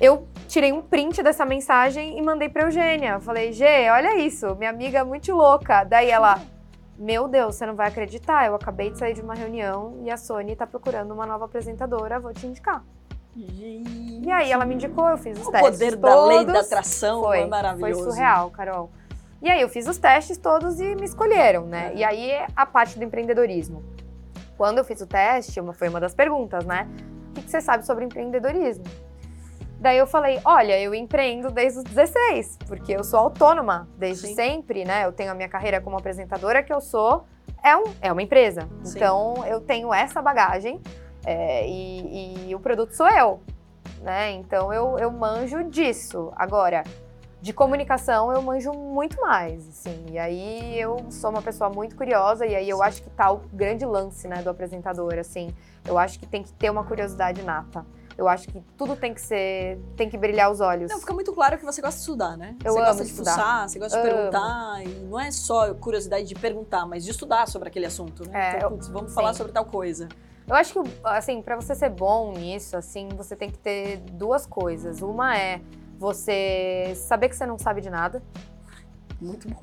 [0.00, 3.12] Eu tirei um print dessa mensagem e mandei pra Eugênia.
[3.12, 5.84] Eu falei: Gê, olha isso, minha amiga é muito louca.
[5.84, 6.40] Daí ela.
[6.96, 8.46] Meu Deus, você não vai acreditar.
[8.46, 12.20] Eu acabei de sair de uma reunião e a Sony tá procurando uma nova apresentadora,
[12.20, 12.84] vou te indicar.
[13.36, 14.20] Gente.
[14.24, 16.66] E aí ela me indicou, eu fiz os O testes poder da lei da todos.
[16.66, 18.04] atração Foi, é maravilhoso.
[18.04, 18.90] Foi surreal, Carol.
[19.42, 21.92] E aí eu fiz os testes todos e me escolheram, né?
[21.92, 21.96] É.
[21.96, 23.82] E aí é a parte do empreendedorismo.
[24.56, 26.88] Quando eu fiz o teste, uma, foi uma das perguntas, né?
[27.30, 28.84] O que, que você sabe sobre empreendedorismo?
[29.84, 34.34] Daí eu falei, olha, eu empreendo desde os 16, porque eu sou autônoma desde Sim.
[34.34, 35.04] sempre, né?
[35.04, 37.26] Eu tenho a minha carreira como apresentadora, que eu sou,
[37.62, 38.66] é, um, é uma empresa.
[38.82, 38.96] Sim.
[38.96, 40.80] Então eu tenho essa bagagem
[41.22, 43.42] é, e, e o produto sou eu,
[44.00, 44.30] né?
[44.30, 46.32] Então eu, eu manjo disso.
[46.34, 46.82] Agora,
[47.42, 50.06] de comunicação eu manjo muito mais, assim.
[50.10, 53.36] E aí eu sou uma pessoa muito curiosa e aí eu acho que tá o
[53.52, 55.54] grande lance, né, do apresentador, assim.
[55.86, 57.84] Eu acho que tem que ter uma curiosidade nata.
[58.16, 60.90] Eu acho que tudo tem que ser, tem que brilhar os olhos.
[60.90, 62.54] Não, fica muito claro que você gosta de estudar, né?
[62.64, 63.32] Eu você amo gosta de estudar.
[63.32, 64.16] fuçar, você gosta de Amo.
[64.16, 64.82] perguntar.
[64.86, 68.52] E não é só curiosidade de perguntar, mas de estudar sobre aquele assunto, né?
[68.52, 69.14] É, então, putz, vamos sim.
[69.14, 70.08] falar sobre tal coisa.
[70.46, 74.46] Eu acho que, assim, pra você ser bom nisso, assim, você tem que ter duas
[74.46, 75.00] coisas.
[75.02, 75.60] Uma é
[75.98, 78.22] você saber que você não sabe de nada.
[79.20, 79.62] Muito bom.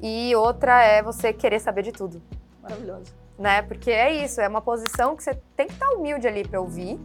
[0.00, 2.22] E outra é você querer saber de tudo.
[2.62, 3.12] Maravilhoso.
[3.38, 3.62] né?
[3.62, 7.00] Porque é isso, é uma posição que você tem que estar humilde ali pra ouvir,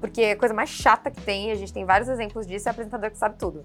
[0.00, 3.10] porque a coisa mais chata que tem, a gente tem vários exemplos disso, é apresentador
[3.10, 3.62] que sabe tudo.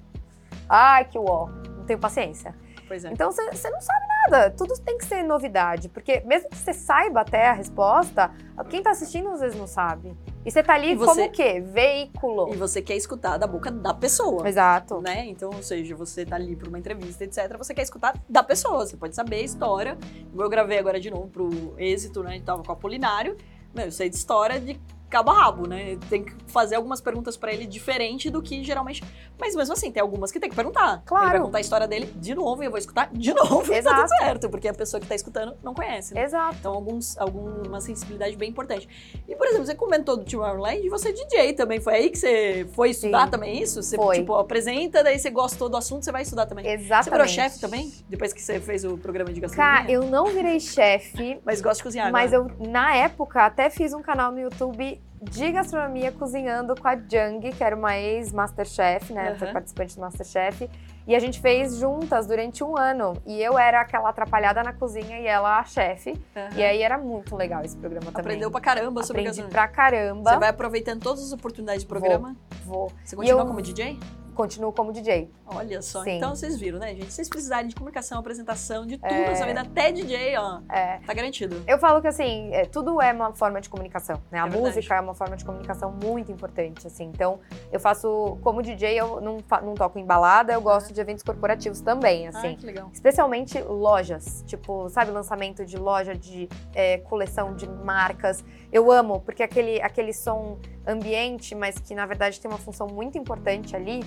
[0.69, 2.55] Ai, que uó, não tenho paciência.
[2.87, 3.11] Pois é.
[3.11, 7.21] Então você não sabe nada, tudo tem que ser novidade, porque mesmo que você saiba
[7.21, 8.29] até a resposta,
[8.69, 10.13] quem tá assistindo às vezes não sabe.
[10.43, 11.61] E você tá ali você- como o quê?
[11.61, 12.53] Veículo.
[12.53, 14.45] E você quer escutar da boca da pessoa.
[14.47, 14.99] Exato.
[15.01, 15.25] Né?
[15.27, 17.57] Então, ou seja, você tá ali para uma entrevista, etc.
[17.57, 18.85] Você quer escutar da pessoa.
[18.85, 19.97] Você pode saber a história.
[20.37, 22.31] Eu gravei agora de novo pro êxito, né?
[22.31, 23.37] A gente tava com o Apolinário.
[23.73, 24.77] Meu, eu sei de história de
[25.11, 25.97] cabo a rabo, né?
[26.09, 29.03] Tem que fazer algumas perguntas para ele diferente do que geralmente.
[29.39, 31.03] Mas mesmo assim, tem algumas que tem que perguntar.
[31.05, 31.25] Claro.
[31.25, 33.65] Ele vai contar a história dele de novo e eu vou escutar de novo.
[33.65, 33.95] E tá Exato.
[33.97, 36.23] tudo certo, porque a pessoa que tá escutando não conhece, né?
[36.23, 36.55] Exato.
[36.59, 38.87] Então, alguns, alguma sensibilidade bem importante.
[39.27, 41.79] E, por exemplo, você comentou do Tomorrowland e você é DJ também.
[41.79, 43.31] Foi aí que você foi estudar Sim.
[43.31, 43.83] também isso?
[43.83, 44.17] Você, Foi.
[44.17, 46.65] tipo, apresenta, daí você gostou do assunto, você vai estudar também.
[46.65, 47.03] Exatamente.
[47.03, 47.91] Você virou chefe também?
[48.07, 49.81] Depois que você fez o programa de gastronomia?
[49.81, 52.37] Cara, eu não virei chefe, Mas gosta de cozinhar, Mas né?
[52.37, 57.51] eu, na época, até fiz um canal no YouTube de gastronomia cozinhando com a Jung,
[57.51, 59.35] que era uma ex-masterchef, né?
[59.35, 60.67] Foi participante do Masterchef.
[61.07, 63.13] E a gente fez juntas durante um ano.
[63.25, 66.19] E eu era aquela atrapalhada na cozinha e ela a chefe.
[66.35, 66.49] Aham.
[66.55, 68.21] E aí era muito legal esse programa também.
[68.21, 69.51] Aprendeu pra caramba sobre Aprendi gastronomia.
[69.51, 70.31] pra caramba.
[70.31, 72.35] Você vai aproveitando todas as oportunidades de programa?
[72.65, 72.91] vou.
[73.03, 73.45] Você continua eu...
[73.45, 73.99] como DJ?
[74.41, 75.29] Continuo como DJ.
[75.45, 76.17] Olha só, Sim.
[76.17, 77.05] então vocês viram, né, gente?
[77.05, 79.45] Se vocês precisarem de comunicação, apresentação, de tudo é...
[79.45, 80.97] vida, até DJ, ó, é...
[81.05, 81.61] tá garantido.
[81.67, 84.39] Eu falo que, assim, é, tudo é uma forma de comunicação, né?
[84.39, 87.03] A É música é uma forma de comunicação muito importante, assim.
[87.03, 87.39] Então,
[87.71, 91.79] eu faço, como DJ, eu não, não toco em balada, eu gosto de eventos corporativos
[91.81, 92.53] também, assim.
[92.53, 92.89] Ah, que legal.
[92.91, 98.43] Especialmente lojas, tipo, sabe, lançamento de loja, de é, coleção de marcas.
[98.71, 103.17] Eu amo, porque aquele, aquele som ambiente, mas que na verdade tem uma função muito
[103.17, 104.03] importante ali,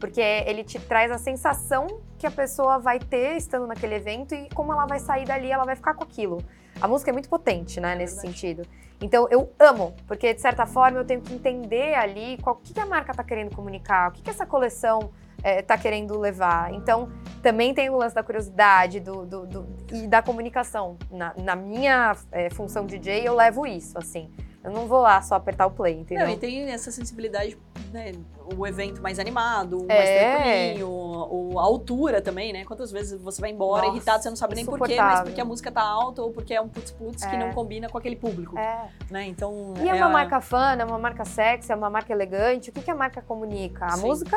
[0.00, 1.86] porque ele te traz a sensação
[2.18, 5.64] que a pessoa vai ter estando naquele evento e como ela vai sair dali, ela
[5.64, 6.38] vai ficar com aquilo.
[6.80, 8.34] A música é muito potente, né, nesse verdade.
[8.38, 8.62] sentido.
[9.00, 12.72] Então eu amo, porque de certa forma eu tenho que entender ali qual, o que
[12.72, 15.10] que a marca tá querendo comunicar, o que, que essa coleção
[15.42, 16.72] é, tá querendo levar.
[16.72, 17.10] Então
[17.42, 20.96] também tem o lance da curiosidade do, do- do- e da comunicação.
[21.10, 24.30] Na, na minha é, função DJ, eu levo isso, assim.
[24.64, 26.26] Eu não vou lá só apertar o play, entendeu?
[26.26, 27.56] Não, e tem essa sensibilidade,
[27.92, 28.12] né?
[28.56, 30.36] O evento mais animado, o mais É.
[30.36, 32.64] tranquilinho, o- a altura também, né?
[32.64, 35.40] Quantas vezes você vai embora Nossa, irritado, você não sabe nem por quê, mas porque
[35.40, 37.38] a música tá alta ou porque é um putz-putz que É.
[37.38, 38.88] não combina com aquele público, É.
[39.10, 39.26] né?
[39.26, 39.74] Então...
[39.82, 42.70] E é uma a- marca fã, é uma marca sexy, é uma marca elegante.
[42.70, 43.84] O que, que a marca comunica?
[43.86, 44.06] A Sim.
[44.06, 44.36] música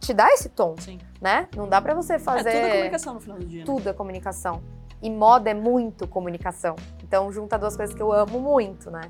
[0.00, 0.98] te dá esse tom, Sim.
[1.20, 1.48] né?
[1.56, 2.50] Não dá pra você fazer.
[2.50, 3.64] É tudo comunicação no final do dia, né?
[3.66, 4.62] Tudo é comunicação.
[5.00, 6.74] E moda é muito comunicação.
[7.02, 9.02] Então junta duas coisas que eu amo muito, né?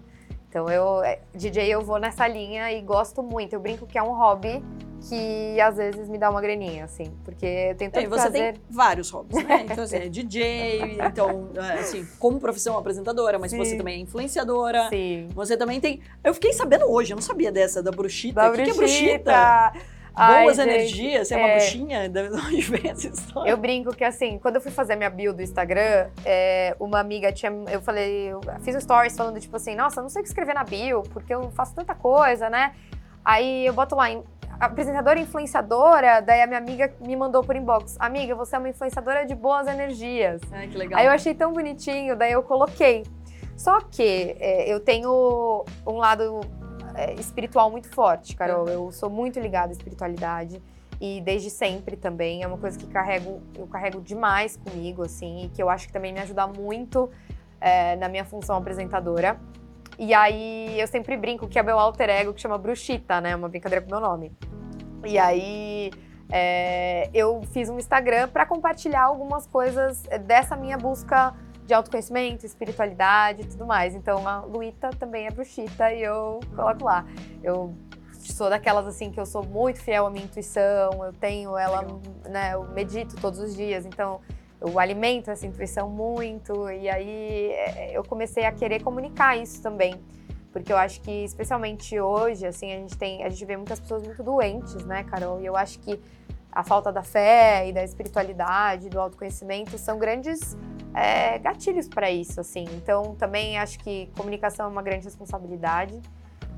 [0.48, 3.52] Então eu, é, DJ, eu vou nessa linha e gosto muito.
[3.52, 4.62] Eu brinco que é um hobby
[5.08, 8.52] que às vezes me dá uma graninha, assim, porque eu tenho É, e você prazer.
[8.54, 9.66] tem vários hobbies, né?
[9.70, 13.58] Então, assim, é DJ, então, é, assim, como profissão apresentadora, mas Sim.
[13.58, 14.88] você também é influenciadora.
[14.88, 15.28] Sim.
[15.34, 16.00] Você também tem.
[16.24, 18.40] Eu fiquei sabendo hoje, eu não sabia dessa, da bruxita.
[18.40, 19.72] Da O que, que é bruxita.
[20.18, 21.56] Ai, Boas gente, energias, você é uma é.
[21.56, 22.08] bruxinha?
[22.08, 23.50] De onde vem essa história?
[23.50, 27.32] Eu brinco que assim, quando eu fui fazer minha bio do Instagram, é, uma amiga
[27.32, 27.52] tinha.
[27.70, 30.54] Eu falei, eu fiz um stories falando, tipo assim, nossa, não sei o que escrever
[30.54, 32.72] na bio, porque eu faço tanta coisa, né?
[33.24, 34.24] Aí eu boto lá, em-
[34.58, 37.96] apresentadora influenciadora, daí a minha amiga me mandou por inbox.
[38.00, 40.40] Amiga, você é uma influenciadora de boas energias.
[40.50, 40.98] Ai, que legal.
[40.98, 43.04] Aí eu achei tão bonitinho, daí eu coloquei.
[43.56, 46.40] Só que é, eu tenho um lado
[47.18, 48.68] espiritual muito forte, Carol.
[48.68, 50.62] Eu sou muito ligada à espiritualidade.
[51.00, 52.42] E desde sempre também.
[52.42, 55.92] É uma coisa que carrego, eu carrego demais comigo, assim, e que eu acho que
[55.92, 57.08] também me ajuda muito
[57.60, 59.38] é, na minha função apresentadora.
[59.98, 63.34] E aí eu sempre brinco que é meu alter ego que chama Bruxita, né?
[63.34, 64.32] Uma brincadeira com meu nome.
[65.04, 65.90] E aí
[66.30, 71.34] é, eu fiz um Instagram para compartilhar algumas coisas dessa minha busca
[71.68, 73.94] de autoconhecimento, espiritualidade e tudo mais.
[73.94, 77.04] Então a Luíta também é bruxita e eu coloco lá.
[77.42, 77.74] Eu
[78.14, 81.86] sou daquelas assim que eu sou muito fiel à minha intuição, eu tenho ela,
[82.26, 84.18] né, eu medito todos os dias, então
[84.58, 89.94] eu alimento essa intuição muito e aí é, eu comecei a querer comunicar isso também.
[90.50, 94.02] Porque eu acho que, especialmente hoje, assim, a gente tem, a gente vê muitas pessoas
[94.02, 95.38] muito doentes, né, Carol?
[95.38, 96.00] E eu acho que
[96.50, 100.56] a falta da fé e da espiritualidade, do autoconhecimento, são grandes
[100.94, 102.64] é, gatilhos para isso, assim.
[102.72, 106.00] Então, também acho que comunicação é uma grande responsabilidade.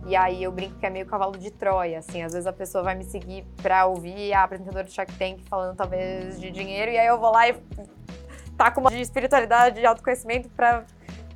[0.06, 2.22] E aí eu brinco que é meio cavalo de Troia, assim.
[2.22, 5.76] Às vezes a pessoa vai me seguir pra ouvir a apresentadora do Shark Tank falando
[5.76, 7.56] talvez de dinheiro, e aí eu vou lá e
[8.56, 10.84] taco uma de espiritualidade, de autoconhecimento pra,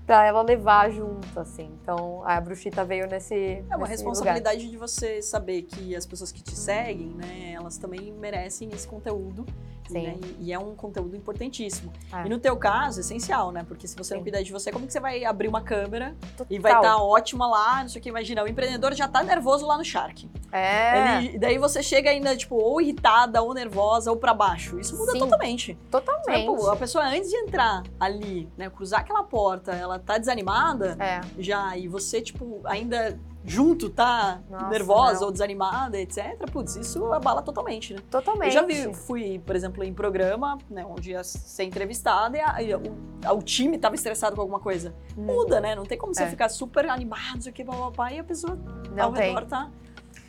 [0.06, 1.70] pra ela levar junto, assim.
[1.82, 3.34] Então a bruxita veio nesse.
[3.34, 7.78] É uma nesse responsabilidade de você saber que as pessoas que te seguem, né, elas
[7.78, 9.44] também merecem esse conteúdo.
[9.90, 11.92] Né, e, e é um conteúdo importantíssimo.
[12.12, 12.26] É.
[12.26, 13.64] E no teu caso, essencial, né?
[13.66, 14.24] Porque se você não Sim.
[14.24, 16.46] cuidar de você, como que você vai abrir uma câmera lugar.
[16.50, 16.94] e vai tá Total.
[16.94, 19.84] estar ótima lá, não sei o que, imagina, o empreendedor já tá nervoso lá no
[19.84, 20.28] Shark.
[20.50, 24.78] É, Ele- daí você chega ainda, tipo, ou irritada, ou nervosa, ou pra baixo.
[24.78, 25.18] Isso muda Sim.
[25.18, 25.72] totalmente.
[25.72, 26.46] Sabe, totalmente.
[26.46, 31.20] pô, a pessoa antes de entrar ali, né, cruzar aquela porta, ela tá desanimada É,
[31.38, 35.26] já, e você, tipo, ainda junto tá Nossa, nervosa não.
[35.26, 36.50] ou desanimada, etc.
[36.50, 38.00] Putz, isso abala totalmente, né?
[38.10, 38.46] totalmente.
[38.46, 42.62] Eu já vi, fui, por exemplo, em programa, né, onde ia ser entrevistada e, a-
[42.62, 42.80] e o,
[43.24, 44.94] a- o time tava estressado com alguma coisa.
[45.16, 45.74] Hum, Muda, né?
[45.74, 46.28] Não tem como você É.
[46.28, 48.58] ficar super animado, isso aqui, papapá, e a pessoa
[48.94, 49.34] Não ao tem.
[49.34, 49.70] redor tá.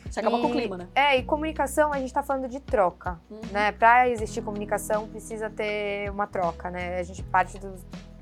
[0.09, 0.87] Você acaba E- com o clima, né?
[0.95, 3.19] É, e comunicação, a gente tá falando de troca.
[3.29, 3.39] Uhum.
[3.51, 3.71] né?
[3.71, 6.99] Para existir comunicação precisa ter uma troca, né?
[6.99, 7.73] A gente parte do,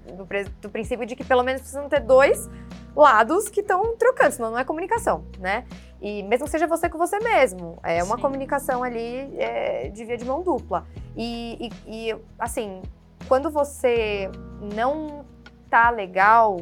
[0.06, 0.28] do,
[0.62, 2.50] do princípio de que pelo menos precisam ter dois
[2.96, 5.66] lados que estão trocando, senão não é comunicação, né?
[6.02, 8.22] E mesmo que seja você com você mesmo, é uma Sim.
[8.22, 10.86] comunicação ali é, de via de mão dupla.
[11.16, 12.82] E, e- e, assim,
[13.28, 14.30] quando você
[14.76, 15.26] não
[15.70, 16.58] tá legal,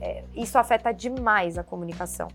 [0.00, 2.28] é, isso afeta demais a comunicação.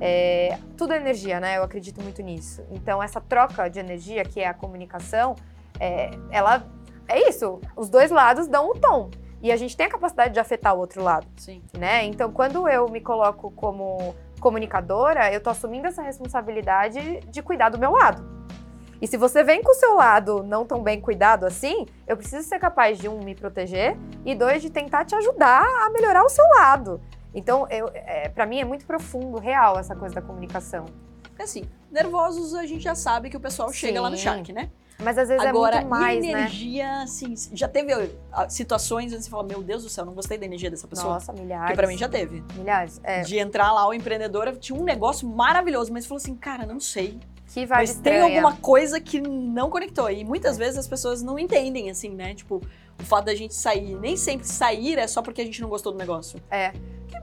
[0.00, 1.58] É, tudo é energia, né?
[1.58, 2.64] Eu acredito muito nisso.
[2.70, 5.34] Então, essa troca de energia, que é a comunicação,
[5.78, 6.64] é, ela
[7.08, 7.60] é isso.
[7.76, 9.10] Os dois lados dão um tom.
[9.42, 11.60] E a gente tem a capacidade de afetar o outro lado, Sim.
[11.76, 12.04] né?
[12.04, 17.78] Então, quando eu me coloco como comunicadora, eu tô assumindo essa responsabilidade de cuidar do
[17.78, 18.24] meu lado.
[19.00, 22.48] E se você vem com o seu lado não tão bem cuidado assim, eu preciso
[22.48, 26.28] ser capaz de um me proteger e dois de tentar te ajudar a melhorar o
[26.28, 27.00] seu lado.
[27.34, 30.84] Então, eu, é, para mim é muito profundo, real essa coisa da comunicação.
[31.36, 33.74] Assim, nervosos a gente já sabe que o pessoal Sim.
[33.74, 34.70] chega lá no Shark, né?
[35.02, 36.30] Mas às vezes Agora, é muito mais, né?
[36.30, 37.02] energia, né?
[37.02, 37.92] assim, já teve
[38.48, 41.14] situações onde você fala, meu Deus do céu, não gostei da energia dessa pessoa?
[41.14, 41.70] Nossa, milhares.
[41.70, 42.42] Que pra mim já teve.
[42.54, 43.22] Milhares, é.
[43.22, 47.18] De entrar lá, o empreendedor tinha um negócio maravilhoso, mas falou assim, cara, não sei.
[47.48, 50.10] Que vai Mas tem alguma coisa que não conectou.
[50.10, 50.58] E muitas é.
[50.58, 52.34] vezes as pessoas não entendem, assim, né?
[52.34, 52.62] Tipo,
[52.98, 53.94] o fato da gente sair.
[53.96, 56.40] Nem sempre sair é só porque a gente não gostou do negócio.
[56.50, 56.72] É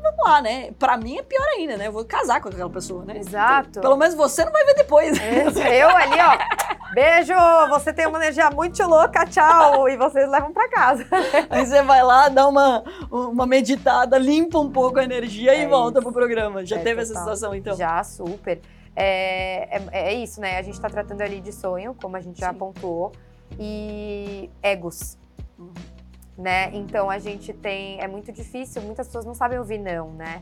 [0.02, 0.72] vamos lá, né?
[0.78, 1.88] Pra mim é pior ainda, né?
[1.88, 3.18] Eu vou casar com aquela pessoa, né?
[3.18, 3.70] Exato.
[3.70, 5.18] Então, pelo menos você não vai ver depois.
[5.20, 6.69] eu ali, ó.
[6.94, 7.34] Beijo!
[7.70, 9.88] Você tem uma energia muito louca, tchau!
[9.90, 11.06] E vocês levam pra casa.
[11.50, 15.68] Aí você vai lá, dá uma, uma meditada, limpa um pouco a energia é e
[15.68, 16.66] volta pro programa.
[16.66, 17.04] Já é, teve total.
[17.04, 17.76] essa situação, então?
[17.76, 18.60] Já, super.
[18.96, 20.58] É, é, é, isso, né?
[20.58, 22.56] A gente tá tratando ali de sonho, como a gente já Sim.
[22.56, 23.12] apontou,
[23.60, 25.18] e egos.
[25.58, 25.74] Uhum
[26.40, 26.72] né?
[26.74, 28.00] Então a gente tem.
[28.00, 30.42] É muito difícil, muitas pessoas não sabem ouvir não, né?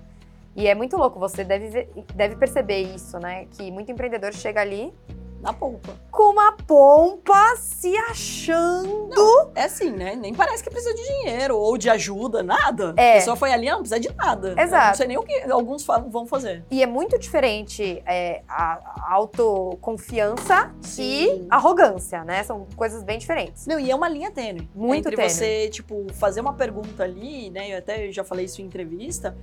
[0.56, 3.46] E é muito louco, você deve, deve perceber isso, né?
[3.46, 4.94] Que muito empreendedor chega ali
[5.42, 5.94] na pompa.
[6.12, 9.10] Com uma pompa se achando.
[9.10, 10.16] Não, é assim, né?
[10.16, 12.94] Nem parece que precisa de dinheiro ou de ajuda, nada.
[12.98, 13.12] É.
[13.12, 14.56] A pessoa foi ali, não precisa de nada.
[14.58, 14.88] Exato.
[14.88, 16.66] não sei nem o que alguns vão fazer.
[16.72, 21.04] E é muito diferente é, a autoconfiança Sim.
[21.04, 22.44] e arrogância, né?
[22.44, 23.66] São coisas bem diferentes.
[23.68, 24.70] Não, e é uma linha tênue.
[24.74, 25.30] Muito Entre tênue.
[25.30, 27.74] você, tipo, fazer uma pergunta ali, né?
[27.74, 29.36] Eu até já falei isso em entrevista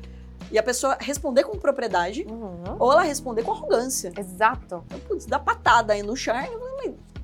[0.50, 2.76] e a pessoa responder com propriedade uhum.
[2.78, 4.12] ou ela responder com arrogância.
[4.16, 4.84] Exato.
[4.86, 6.48] Então, putz, dá patada aí no char,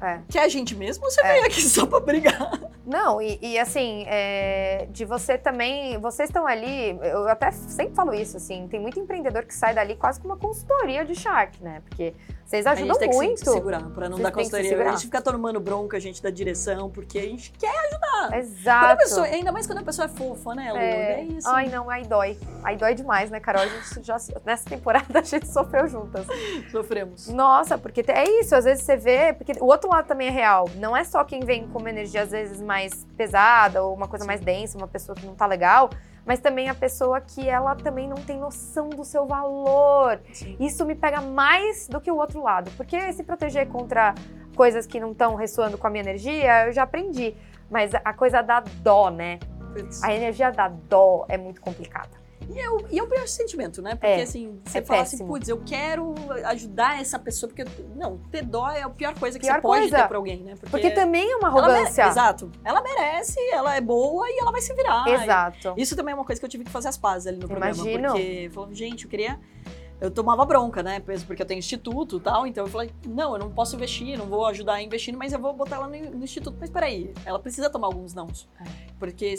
[0.01, 0.21] é.
[0.29, 1.33] que é a gente mesmo ou você é.
[1.33, 2.59] veio aqui só pra brigar?
[2.87, 5.99] Não, e, e assim, é, de você também.
[5.99, 9.95] Vocês estão ali, eu até sempre falo isso, assim, tem muito empreendedor que sai dali
[9.95, 11.83] quase com uma consultoria de Shark, né?
[11.89, 12.15] Porque
[12.51, 13.29] vocês ajudam a gente muito.
[13.29, 14.89] Tem que se segurar pra não Vocês dar consultoria.
[14.89, 18.39] A gente fica tomando bronca, a gente da direção, porque a gente quer ajudar.
[18.39, 18.97] Exato.
[18.97, 20.79] Pessoa, ainda mais quando a pessoa é fofa, né, Lu?
[20.79, 21.49] É, é isso.
[21.49, 22.37] Ai, não, aí dói.
[22.65, 23.63] Aí dói demais, né, Carol?
[23.63, 26.27] A gente já, nessa temporada a gente sofreu juntas.
[26.73, 27.29] Sofremos.
[27.29, 30.69] Nossa, porque é isso, às vezes você vê, porque o outro lado também é real.
[30.75, 34.25] Não é só quem vem com uma energia às vezes mais pesada ou uma coisa
[34.25, 35.89] mais densa, uma pessoa que não tá legal
[36.31, 40.21] mas também a pessoa que ela também não tem noção do seu valor.
[40.33, 40.57] Sim.
[40.61, 44.15] Isso me pega mais do que o outro lado, porque se proteger contra
[44.55, 47.35] coisas que não estão ressoando com a minha energia, eu já aprendi.
[47.69, 49.41] Mas a coisa da dó, né?
[50.05, 52.20] A energia da dó é muito complicada.
[52.53, 53.95] E é, o, e é o pior sentimento, né?
[53.95, 55.35] Porque é, assim, você é fala assim, péssimo.
[55.35, 56.15] assim, putz, eu quero
[56.47, 57.65] ajudar essa pessoa, porque.
[57.95, 59.97] Não, ter dó é a pior coisa que pior você pode coisa.
[59.99, 60.55] ter pra alguém, né?
[60.55, 62.03] Porque, porque também é uma arrogância.
[62.03, 62.51] Ela exato.
[62.65, 65.07] Ela merece, ela é boa e ela vai se virar.
[65.09, 65.75] Exato.
[65.77, 67.85] Isso também é uma coisa que eu tive que fazer as pazes ali no Imagino.
[67.85, 68.15] programa.
[68.15, 69.39] Porque falando, gente, eu queria
[70.01, 71.01] eu tomava bronca, né?
[71.01, 74.27] Porque eu tenho instituto e tal, então eu falei, não, eu não posso investir, não
[74.27, 76.57] vou ajudar investindo, mas eu vou botar ela no, no instituto.
[76.59, 78.49] Mas peraí, ela precisa tomar alguns nãos.
[78.61, 78.65] É.
[78.99, 79.35] Porque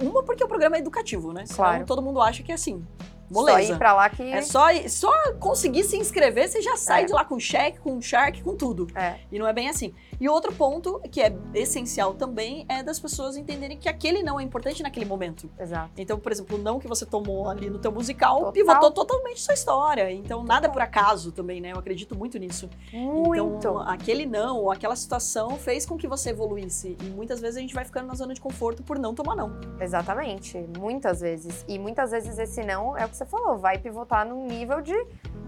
[0.00, 1.44] uma, porque o programa é educativo, né?
[1.48, 1.76] Claro.
[1.76, 2.84] Então todo mundo acha que é assim.
[3.30, 3.66] Moleza.
[3.66, 4.22] Só ir pra lá que.
[4.22, 7.06] É só, só conseguir se inscrever, você já sai é.
[7.06, 8.86] de lá com cheque, com shark, com tudo.
[8.94, 9.16] É.
[9.32, 9.94] E não é bem assim.
[10.20, 14.42] E outro ponto, que é essencial também, é das pessoas entenderem que aquele não é
[14.42, 15.50] importante naquele momento.
[15.58, 15.90] Exato.
[15.96, 18.52] Então, por exemplo, o não que você tomou ali no teu musical Total.
[18.52, 20.10] pivotou totalmente sua história.
[20.10, 21.72] Então, nada por acaso também, né?
[21.72, 22.68] Eu acredito muito nisso.
[22.92, 23.56] Muito.
[23.56, 26.96] Então, aquele não, ou aquela situação fez com que você evoluísse.
[27.02, 29.58] E muitas vezes a gente vai ficando na zona de conforto por não tomar não.
[29.80, 30.58] Exatamente.
[30.78, 31.64] Muitas vezes.
[31.68, 34.94] E muitas vezes esse não é o que você falou, vai pivotar num nível de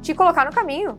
[0.02, 0.98] te colocar no caminho.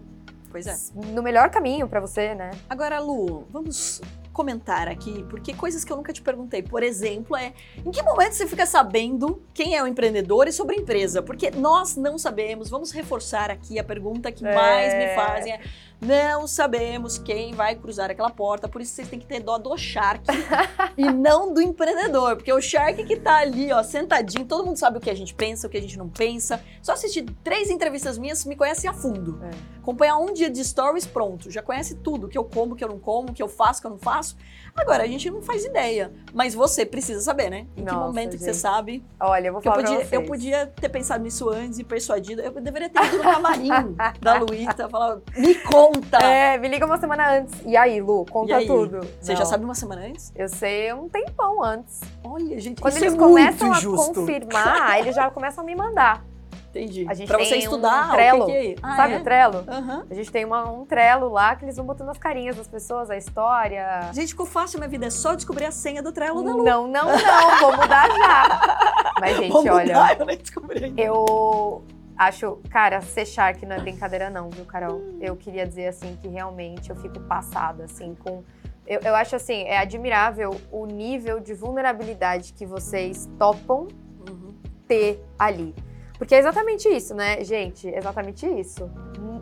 [0.63, 0.75] Pois é.
[1.11, 2.49] No melhor caminho para você, né?
[2.67, 4.01] Agora, Lu, vamos
[4.33, 7.53] comentar aqui, porque coisas que eu nunca te perguntei, por exemplo, é
[7.83, 11.23] em que momento você fica sabendo quem é o empreendedor e sobre a empresa?
[11.23, 14.53] Porque nós não sabemos, vamos reforçar aqui a pergunta que é...
[14.53, 15.59] mais me fazem é
[15.99, 19.75] não sabemos quem vai cruzar aquela porta, por isso vocês têm que ter dó do
[19.75, 20.23] Shark
[20.95, 24.97] e não do empreendedor, porque o Shark que tá ali, ó, sentadinho, todo mundo sabe
[24.97, 26.61] o que a gente pensa, o que a gente não pensa.
[26.81, 29.39] Só assistir três entrevistas minhas me conhece a fundo.
[29.43, 29.77] É.
[29.79, 32.99] Acompanhar um dia de stories, pronto, já conhece tudo, que eu como, que eu não
[32.99, 34.37] como, que eu faço, que eu não faço.
[34.75, 37.65] Agora, a gente não faz ideia, mas você precisa saber, né?
[37.75, 38.39] Em Nossa, que momento gente.
[38.39, 39.03] que você sabe.
[39.19, 42.41] Olha, eu vou falar eu podia, eu podia ter pensado nisso antes e persuadido.
[42.41, 43.69] Eu deveria ter ido no camarim
[44.21, 45.86] da Luísa, falar, me conta!
[46.21, 47.53] É, me liga uma semana antes.
[47.65, 48.99] E aí, Lu, conta tudo.
[49.19, 49.39] Você não.
[49.39, 50.31] já sabe uma semana antes?
[50.35, 52.01] Eu sei um tempão antes.
[52.23, 56.23] Olha, gente, Quando isso eles é começam a confirmar, eles já começam a me mandar.
[56.69, 57.05] Entendi.
[57.09, 58.43] A gente pra tem você estudar, um trelo.
[58.43, 58.75] o que, que é?
[58.83, 59.17] Ah, Sabe é?
[59.17, 59.57] o trelo?
[59.67, 60.03] Uhum.
[60.09, 63.09] A gente tem uma, um trelo lá que eles vão botando as carinhas das pessoas,
[63.09, 64.09] a história.
[64.13, 65.07] Gente, ficou fácil minha vida.
[65.07, 66.63] É só descobrir a senha do trelo da Lu.
[66.63, 67.59] Não, não, não.
[67.59, 69.13] vou mudar já.
[69.19, 69.95] Mas, gente, vou olha.
[69.95, 71.83] Mudar, eu nem descobri Eu
[72.17, 75.01] acho, cara, ser Shark não é brincadeira não, viu, Carol?
[75.21, 78.43] Eu queria dizer, assim, que realmente eu fico passada, assim, com...
[78.85, 83.87] Eu, eu acho, assim, é admirável o nível de vulnerabilidade que vocês topam
[84.27, 84.55] uhum.
[84.87, 85.75] ter ali.
[86.17, 87.87] Porque é exatamente isso, né, gente?
[87.87, 88.89] É exatamente isso.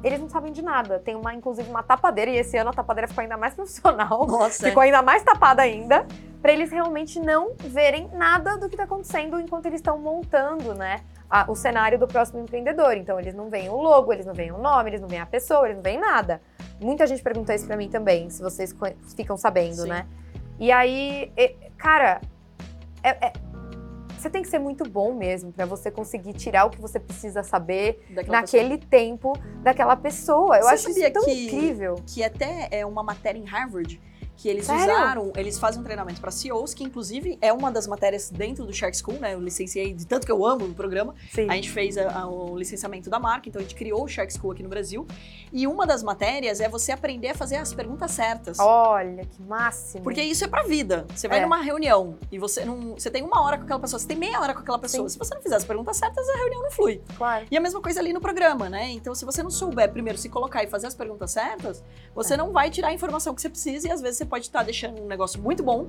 [0.04, 1.00] Eles não sabem de nada.
[1.00, 4.28] Tem uma, inclusive, uma tapadeira, e esse ano a tapadeira ficou ainda mais profissional.
[4.28, 4.68] Nossa.
[4.68, 6.06] Ficou ainda mais tapada ainda,
[6.42, 11.02] para eles realmente não verem nada do que está acontecendo enquanto eles estão montando, né?
[11.30, 12.96] A, o cenário do próximo empreendedor.
[12.96, 15.26] Então, eles não veem o logo, eles não veem o nome, eles não veem a
[15.26, 16.42] pessoa, eles não veem nada.
[16.80, 18.76] Muita gente pergunta isso para mim também, se vocês
[19.16, 19.90] ficam sabendo, Sim.
[19.90, 20.08] né?
[20.60, 21.32] E aí,
[21.78, 22.22] cara,
[23.04, 23.34] é, é,
[24.26, 27.44] você tem que ser muito bom mesmo para você conseguir tirar o que você precisa
[27.44, 28.90] saber daquela naquele pessoa.
[28.90, 30.58] tempo daquela pessoa.
[30.58, 31.96] Eu você acho isso tão que, incrível.
[32.08, 34.02] Que até é uma matéria em Harvard
[34.38, 34.84] que eles Sério?
[34.84, 38.74] usaram, eles fazem um treinamento para CEOs, que inclusive é uma das matérias dentro do
[38.74, 39.34] Shark School, né?
[39.34, 41.16] Eu licenciei de tanto que eu amo o programa.
[41.32, 41.50] Sim.
[41.50, 44.32] A gente fez a, a, o licenciamento da marca, então a gente criou o Shark
[44.34, 45.08] School aqui no Brasil.
[45.52, 48.60] E uma das matérias é você aprender a fazer as perguntas certas.
[48.60, 50.04] Olha, que máximo.
[50.04, 51.06] Porque isso é pra vida.
[51.16, 51.42] Você vai é.
[51.42, 52.94] numa reunião e você não.
[52.94, 55.08] Você tem uma hora com aquela pessoa, você tem meia hora com aquela pessoa.
[55.08, 55.14] Sim.
[55.14, 57.02] Se você não fizer as perguntas certas, a reunião não flui.
[57.16, 57.46] Claro.
[57.50, 58.92] E a mesma coisa ali no programa, né?
[58.92, 61.84] Então, se você não souber primeiro se colocar e fazer as perguntas certas,
[62.14, 62.38] você é.
[62.38, 65.02] não vai tirar a informação que você precisa e às vezes você pode estar deixando
[65.02, 65.88] um negócio muito bom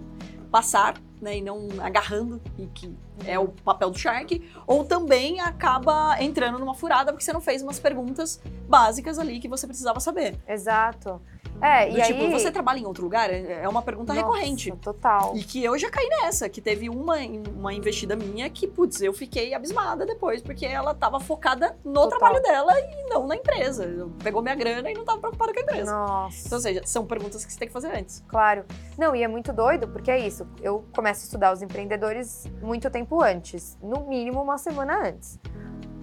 [0.51, 2.95] passar, né, e não agarrando, e que
[3.27, 7.63] é o papel do Shark, ou também acaba entrando numa furada porque você não fez
[7.63, 10.39] umas perguntas básicas ali que você precisava saber.
[10.47, 11.21] Exato.
[11.61, 12.33] É, Do e tipo, aí...
[12.33, 13.31] você trabalha em outro lugar?
[13.31, 14.71] É, é uma pergunta Nossa, recorrente.
[14.73, 15.37] total.
[15.37, 17.17] E que eu já caí nessa, que teve uma,
[17.57, 22.19] uma investida minha que, putz, eu fiquei abismada depois, porque ela tava focada no total.
[22.19, 24.09] trabalho dela e não na empresa.
[24.23, 25.93] Pegou minha grana e não tava preocupada com a empresa.
[25.93, 26.47] Nossa.
[26.47, 28.23] Então, ou seja, são perguntas que você tem que fazer antes.
[28.29, 28.65] Claro.
[28.99, 30.47] Não, e é muito doido, porque é isso.
[30.63, 33.79] Eu começo a estudar os empreendedores muito tempo antes.
[33.83, 35.39] No mínimo, uma semana antes.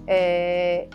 [0.08, 0.90] É,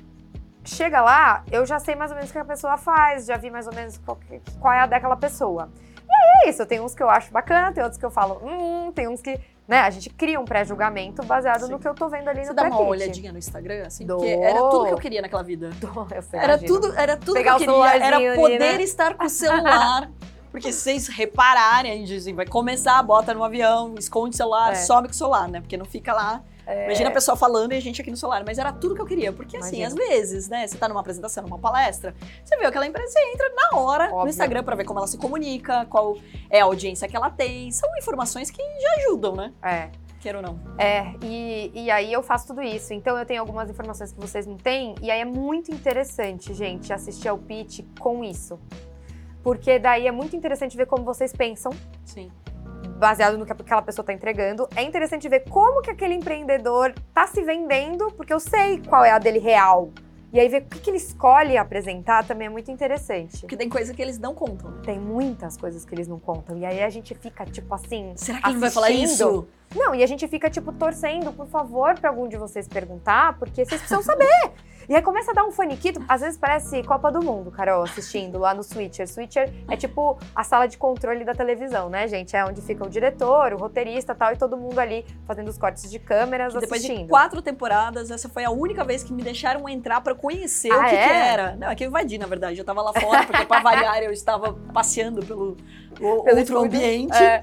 [0.68, 3.50] chega lá, eu já sei mais ou menos o que a pessoa faz, já vi
[3.50, 4.18] mais ou menos qual,
[4.60, 5.68] qual é a daquela pessoa.
[6.08, 8.40] E aí é isso, tem uns que eu acho bacana, tem outros que eu falo,
[8.42, 11.72] hum, tem uns que, né, a gente cria um pré-julgamento baseado Sim.
[11.72, 14.06] no que eu tô vendo ali Você no dá uma olhadinha no Instagram, assim?
[14.06, 14.18] Dou.
[14.18, 15.70] Porque era tudo que eu queria naquela vida.
[15.80, 18.82] Dou, eu sei, era tudo, era tudo Pegar que eu queria, era poder né?
[18.82, 20.10] estar com o celular.
[20.50, 24.72] Porque se vocês repararem, a gente assim, vai começar, bota no avião, esconde o celular,
[24.72, 24.76] é.
[24.76, 25.60] some com o celular, né?
[25.60, 26.84] Porque não fica lá é...
[26.84, 29.06] Imagina a pessoa falando e a gente aqui no celular, mas era tudo que eu
[29.06, 29.32] queria.
[29.32, 32.14] Porque assim, às vezes, né, você tá numa apresentação, numa palestra,
[32.44, 34.24] você vê aquela empresa, você entra na hora Óbvio.
[34.24, 36.18] no Instagram para ver como ela se comunica, qual
[36.50, 37.70] é a audiência que ela tem.
[37.72, 39.52] São informações que já ajudam, né?
[39.62, 39.88] É.
[40.20, 40.60] Queira ou não.
[40.76, 42.92] É, e, e aí eu faço tudo isso.
[42.92, 46.92] Então eu tenho algumas informações que vocês não têm, e aí é muito interessante, gente,
[46.92, 48.58] assistir ao pitch com isso.
[49.42, 51.72] Porque daí é muito interessante ver como vocês pensam.
[52.04, 52.30] Sim
[52.98, 54.68] baseado no que aquela pessoa está entregando.
[54.74, 59.10] É interessante ver como que aquele empreendedor está se vendendo, porque eu sei qual é
[59.10, 59.90] a dele real.
[60.30, 63.40] E aí ver o que, que ele escolhe apresentar também é muito interessante.
[63.40, 64.82] Porque tem coisa que eles não contam.
[64.82, 66.58] Tem muitas coisas que eles não contam.
[66.58, 68.12] E aí a gente fica, tipo assim.
[68.14, 69.48] Será que ele vai falar isso?
[69.74, 73.64] Não, e a gente fica, tipo, torcendo, por favor, para algum de vocês perguntar, porque
[73.64, 74.52] vocês precisam saber.
[74.88, 76.02] E aí começa a dar um faniquito.
[76.08, 79.06] Às vezes parece Copa do Mundo, Carol, assistindo lá no Switcher.
[79.06, 82.34] Switcher é tipo a sala de controle da televisão, né, gente?
[82.34, 85.90] É onde fica o diretor, o roteirista tal, e todo mundo ali fazendo os cortes
[85.90, 87.02] de câmeras, e depois assistindo.
[87.02, 90.78] de quatro temporadas, essa foi a única vez que me deixaram entrar para conhecer ah,
[90.78, 91.06] o que, é?
[91.06, 91.56] que, era.
[91.56, 92.58] Não, é que eu invadi, na verdade.
[92.58, 95.54] Eu tava lá fora, porque para variar eu estava passeando pelo,
[95.96, 97.22] pelo outro ambiente.
[97.22, 97.42] É.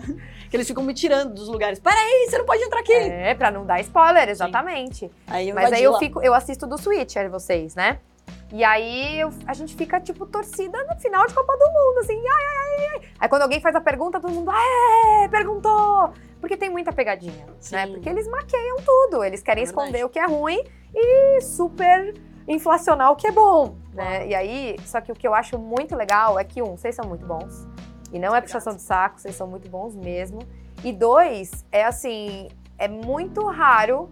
[0.50, 1.80] Que eles ficam me tirando dos lugares.
[1.80, 2.94] Peraí, você não pode entrar aqui.
[2.94, 5.12] É, pra não dar spoiler, exatamente.
[5.28, 8.00] Aí Mas aí eu, fico, eu assisto do Switcher, vocês, né?
[8.52, 12.18] E aí eu, a gente fica, tipo, torcida no final de Copa do Mundo, assim,
[12.18, 13.02] ai, ai, ai.
[13.20, 16.14] Aí quando alguém faz a pergunta, todo mundo, é, perguntou.
[16.40, 17.54] Porque tem muita pegadinha, né?
[17.60, 17.76] Sim.
[17.76, 17.88] né?
[17.88, 22.14] Porque eles maqueiam tudo, eles querem é esconder o que é ruim e super
[22.48, 24.28] inflacionar o que é bom, né?
[24.28, 27.06] E aí, só que o que eu acho muito legal é que, um, vocês são
[27.06, 27.68] muito bons.
[28.16, 30.40] E não é puxação de saco, vocês são muito bons mesmo.
[30.86, 32.48] E dois, é assim,
[32.78, 34.10] é muito raro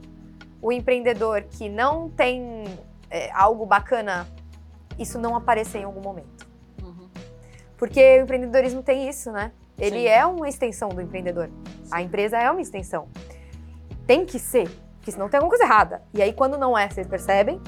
[0.62, 2.66] o empreendedor que não tem
[3.10, 4.28] é, algo bacana,
[5.00, 6.46] isso não aparecer em algum momento.
[6.84, 7.08] Uhum.
[7.78, 9.54] Porque o empreendedorismo tem isso, né?
[9.80, 10.08] Ele Sim.
[10.08, 11.50] é uma extensão do empreendedor.
[11.84, 11.90] Sim.
[11.90, 13.08] A empresa é uma extensão.
[14.06, 16.02] Tem que ser, porque senão tem alguma coisa errada.
[16.14, 17.62] E aí, quando não é, vocês percebem?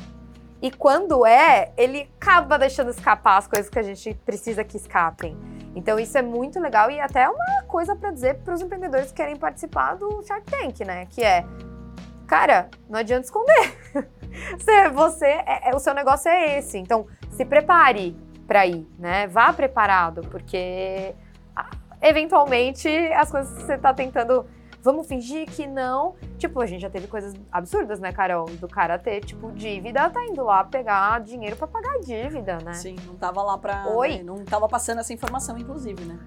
[0.62, 5.55] E quando é, ele acaba deixando escapar as coisas que a gente precisa que escapem.
[5.76, 9.18] Então isso é muito legal e até uma coisa para dizer para os empreendedores que
[9.18, 11.06] querem participar do Shark Tank, né?
[11.08, 11.46] Que é,
[12.26, 13.78] cara, não adianta esconder.
[14.58, 16.78] você, você é, é, o seu negócio é esse.
[16.78, 18.16] Então se prepare
[18.48, 19.28] para ir, né?
[19.28, 21.14] Vá preparado, porque
[22.02, 24.46] eventualmente as coisas que você está tentando
[24.86, 26.16] vamos fingir que não.
[26.38, 28.46] Tipo, a gente já teve coisas absurdas, né, Carol?
[28.46, 32.74] Do cara ter, tipo, dívida, tá indo lá pegar dinheiro para pagar a dívida, né?
[32.74, 33.88] Sim, não tava lá pra.
[33.88, 34.18] Oi?
[34.18, 36.20] Né, não tava passando essa informação, inclusive, né?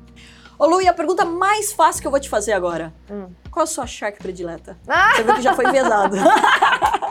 [0.58, 2.92] Ô Lu, e a pergunta mais fácil que eu vou te fazer agora.
[3.08, 3.28] Hum.
[3.48, 4.76] Qual a sua shark predileta?
[4.88, 5.14] Ah!
[5.14, 5.64] Você viu que já foi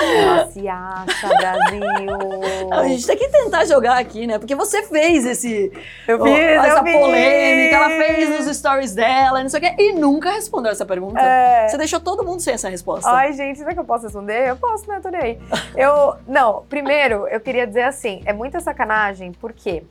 [0.00, 0.52] vedado.
[0.52, 2.70] se acha, Brasil.
[2.72, 4.38] A gente tem que tentar jogar aqui, né?
[4.38, 5.72] Porque você fez esse.
[6.06, 9.92] Eu fiz, essa eu polêmica, ela fez nos stories dela, não sei o quê, e
[9.92, 11.20] nunca respondeu essa pergunta.
[11.20, 11.68] É...
[11.68, 13.08] Você deixou todo mundo sem essa resposta.
[13.10, 14.48] Ai, gente, será que eu posso responder?
[14.48, 15.00] Eu posso, né?
[15.00, 15.38] Tô nem aí.
[15.76, 16.16] Eu.
[16.26, 19.84] Não, primeiro, eu queria dizer assim: é muita sacanagem, porque.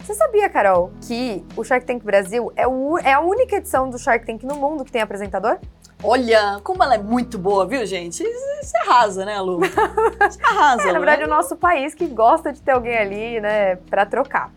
[0.00, 3.98] Você sabia, Carol, que o Shark Tank Brasil é, o, é a única edição do
[3.98, 5.58] Shark Tank no mundo que tem apresentador?
[6.02, 8.22] Olha, como ela é muito boa, viu, gente?
[8.22, 9.58] Você arrasa, né, Lu?
[9.58, 11.26] Você arrasa, é, Na verdade, né?
[11.26, 14.52] o nosso país que gosta de ter alguém ali, né, pra trocar.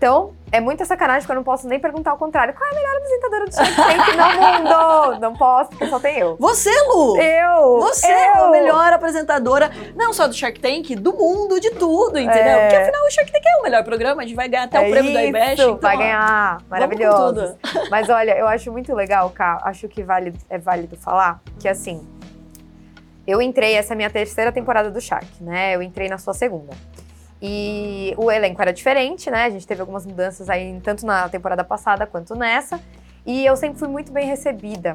[0.00, 2.54] Então, é muita sacanagem que eu não posso nem perguntar o contrário.
[2.54, 5.20] Qual é a melhor apresentadora do Shark Tank no mundo?
[5.20, 6.38] Não posso, porque só tem eu.
[6.40, 7.20] Você, Lu!
[7.20, 7.80] Eu!
[7.80, 8.10] Você eu.
[8.10, 12.40] é a melhor apresentadora, não só do Shark Tank, do mundo, de tudo, entendeu?
[12.40, 12.60] É.
[12.62, 14.88] Porque afinal o Shark Tank é o melhor programa, a gente vai ganhar até é
[14.88, 15.60] o prêmio isso, da IBEST.
[15.60, 17.58] Então, vai ganhar, maravilhoso.
[17.90, 22.08] Mas olha, eu acho muito legal, Cá, acho que vale, é válido falar que assim,
[23.26, 25.76] eu entrei, essa é a minha terceira temporada do Shark, né?
[25.76, 26.72] Eu entrei na sua segunda.
[27.42, 29.44] E o elenco era diferente, né?
[29.44, 32.80] A gente teve algumas mudanças aí, tanto na temporada passada quanto nessa.
[33.24, 34.94] E eu sempre fui muito bem recebida.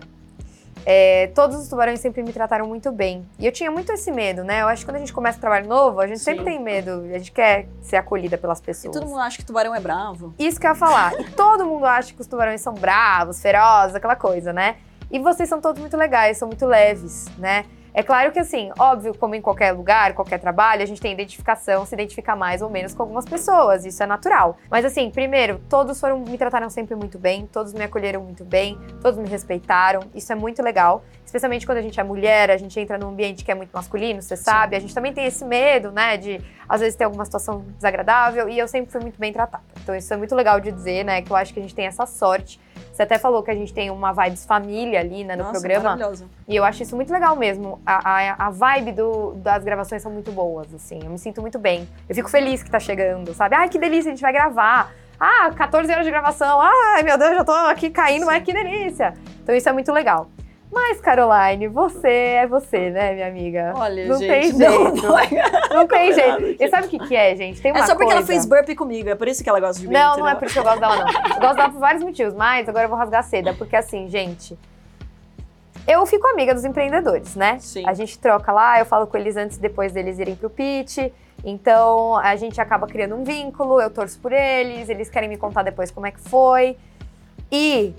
[0.88, 3.28] É, todos os tubarões sempre me trataram muito bem.
[3.40, 4.62] E eu tinha muito esse medo, né?
[4.62, 6.26] Eu acho que quando a gente começa um trabalho novo, a gente Sim.
[6.26, 8.96] sempre tem medo, a gente quer ser acolhida pelas pessoas.
[8.96, 10.36] E todo mundo acha que tubarão é bravo.
[10.38, 11.20] Isso que eu ia falar.
[11.20, 14.76] e todo mundo acha que os tubarões são bravos, ferozes, aquela coisa, né?
[15.10, 17.66] E vocês são todos muito legais, são muito leves, né?
[17.98, 21.86] É claro que, assim, óbvio, como em qualquer lugar, qualquer trabalho, a gente tem identificação,
[21.86, 24.58] se identificar mais ou menos com algumas pessoas, isso é natural.
[24.70, 28.78] Mas, assim, primeiro, todos foram, me trataram sempre muito bem, todos me acolheram muito bem,
[29.02, 31.06] todos me respeitaram, isso é muito legal.
[31.26, 34.22] Especialmente quando a gente é mulher, a gente entra num ambiente que é muito masculino,
[34.22, 37.64] você sabe, a gente também tem esse medo, né, de às vezes ter alguma situação
[37.78, 39.64] desagradável, e eu sempre fui muito bem tratada.
[39.82, 41.86] Então, isso é muito legal de dizer, né, que eu acho que a gente tem
[41.86, 42.60] essa sorte
[42.96, 45.84] você até falou que a gente tem uma vibes família ali né, no Nossa, programa.
[45.84, 46.26] Maravilhosa.
[46.48, 47.78] E eu acho isso muito legal mesmo.
[47.86, 51.02] A, a, a vibe do, das gravações são muito boas, assim.
[51.04, 51.90] Eu me sinto muito bem.
[52.08, 53.54] Eu fico feliz que tá chegando, sabe?
[53.54, 54.94] Ai, que delícia, a gente vai gravar.
[55.20, 56.62] Ah, 14 horas de gravação.
[56.62, 59.14] Ai, meu Deus, já tô aqui caindo, mas que delícia.
[59.44, 60.30] Então isso é muito legal.
[60.76, 63.72] Mas, Caroline, você é você, né, minha amiga?
[63.78, 65.02] Olha, não gente, tem jeito.
[65.02, 65.16] Não,
[65.74, 66.62] não tem jeito.
[66.62, 67.62] E sabe o que, que é, gente?
[67.62, 68.18] Tem uma é só porque coisa...
[68.18, 69.94] ela fez burpee comigo, é por isso que ela gosta de mim.
[69.94, 70.26] Não, entendeu?
[70.26, 71.08] não é por isso que eu gosto dela, não.
[71.08, 74.60] Eu gosto dela por vários motivos, mas agora eu vou rasgar seda, porque assim, gente.
[75.88, 77.58] Eu fico amiga dos empreendedores, né?
[77.60, 77.88] Sim.
[77.88, 80.98] A gente troca lá, eu falo com eles antes e depois deles irem pro pitch.
[81.42, 85.64] Então a gente acaba criando um vínculo, eu torço por eles, eles querem me contar
[85.64, 86.76] depois como é que foi.
[87.50, 87.94] E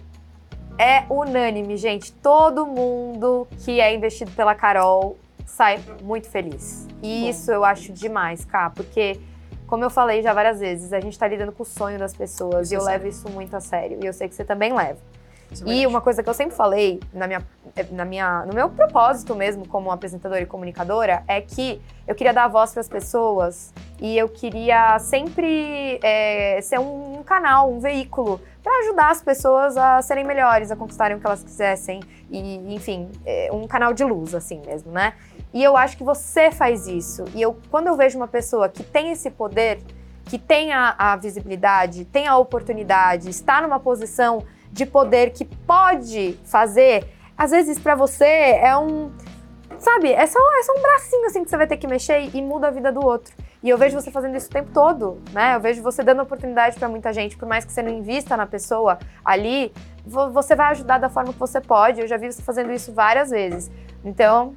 [0.79, 2.13] é unânime, gente.
[2.13, 6.87] Todo mundo que é investido pela Carol sai muito feliz.
[7.03, 9.19] E isso eu acho demais, cá, porque,
[9.67, 12.67] como eu falei já várias vezes, a gente tá lidando com o sonho das pessoas
[12.67, 13.99] isso e eu levo isso muito a sério.
[14.03, 14.99] E eu sei que você também leva.
[15.51, 17.47] É e uma coisa que eu sempre falei na minha,
[17.91, 22.49] na minha, no meu propósito mesmo como apresentadora e comunicadora é que eu queria dar
[22.49, 28.41] voz para as pessoas e eu queria sempre é, ser um, um, canal, um veículo
[28.63, 33.11] para ajudar as pessoas a serem melhores, a conquistarem o que elas quisessem e, enfim,
[33.25, 35.15] é, um canal de luz assim mesmo, né?
[35.55, 37.25] E eu acho que você faz isso.
[37.35, 39.79] E eu, quando eu vejo uma pessoa que tem esse poder,
[40.25, 44.43] que tem a, a visibilidade, tem a oportunidade, está numa posição
[44.77, 49.11] de poder que pode fazer, às vezes para você é um.
[49.79, 52.41] Sabe, é só, é só um bracinho assim que você vai ter que mexer e
[52.41, 53.35] muda a vida do outro.
[53.63, 55.57] E eu vejo você fazendo isso o tempo todo, né?
[55.57, 58.47] Eu vejo você dando oportunidade para muita gente, por mais que você não invista na
[58.47, 59.73] pessoa ali,
[60.07, 62.01] você vai ajudar da forma que você pode.
[62.01, 63.71] Eu já vi você fazendo isso várias vezes.
[64.05, 64.55] Então,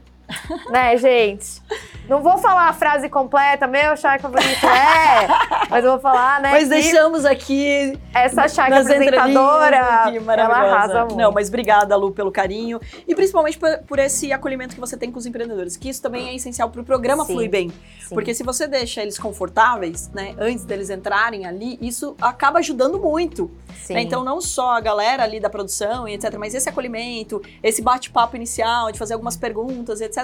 [0.70, 1.62] né, gente?
[2.08, 5.28] Não vou falar a frase completa, meu chá favorito é,
[5.70, 6.52] mas eu vou falar, né?
[6.52, 11.16] Mas deixamos aqui essa chá apresentadora, aqui, ela arrasa muito.
[11.16, 15.12] Não, mas obrigada, Lu, pelo carinho e principalmente por, por, esse acolhimento que você tem
[15.12, 17.34] com os empreendedores, que isso também é essencial para o programa Sim.
[17.34, 17.70] fluir bem.
[18.02, 18.16] Sim.
[18.16, 23.52] Porque se você deixa eles confortáveis, né, antes deles entrarem ali, isso acaba ajudando muito.
[23.90, 24.02] Né?
[24.02, 28.36] Então, não só a galera ali da produção e etc., mas esse acolhimento, esse bate-papo
[28.36, 30.19] inicial, de fazer algumas perguntas, etc.,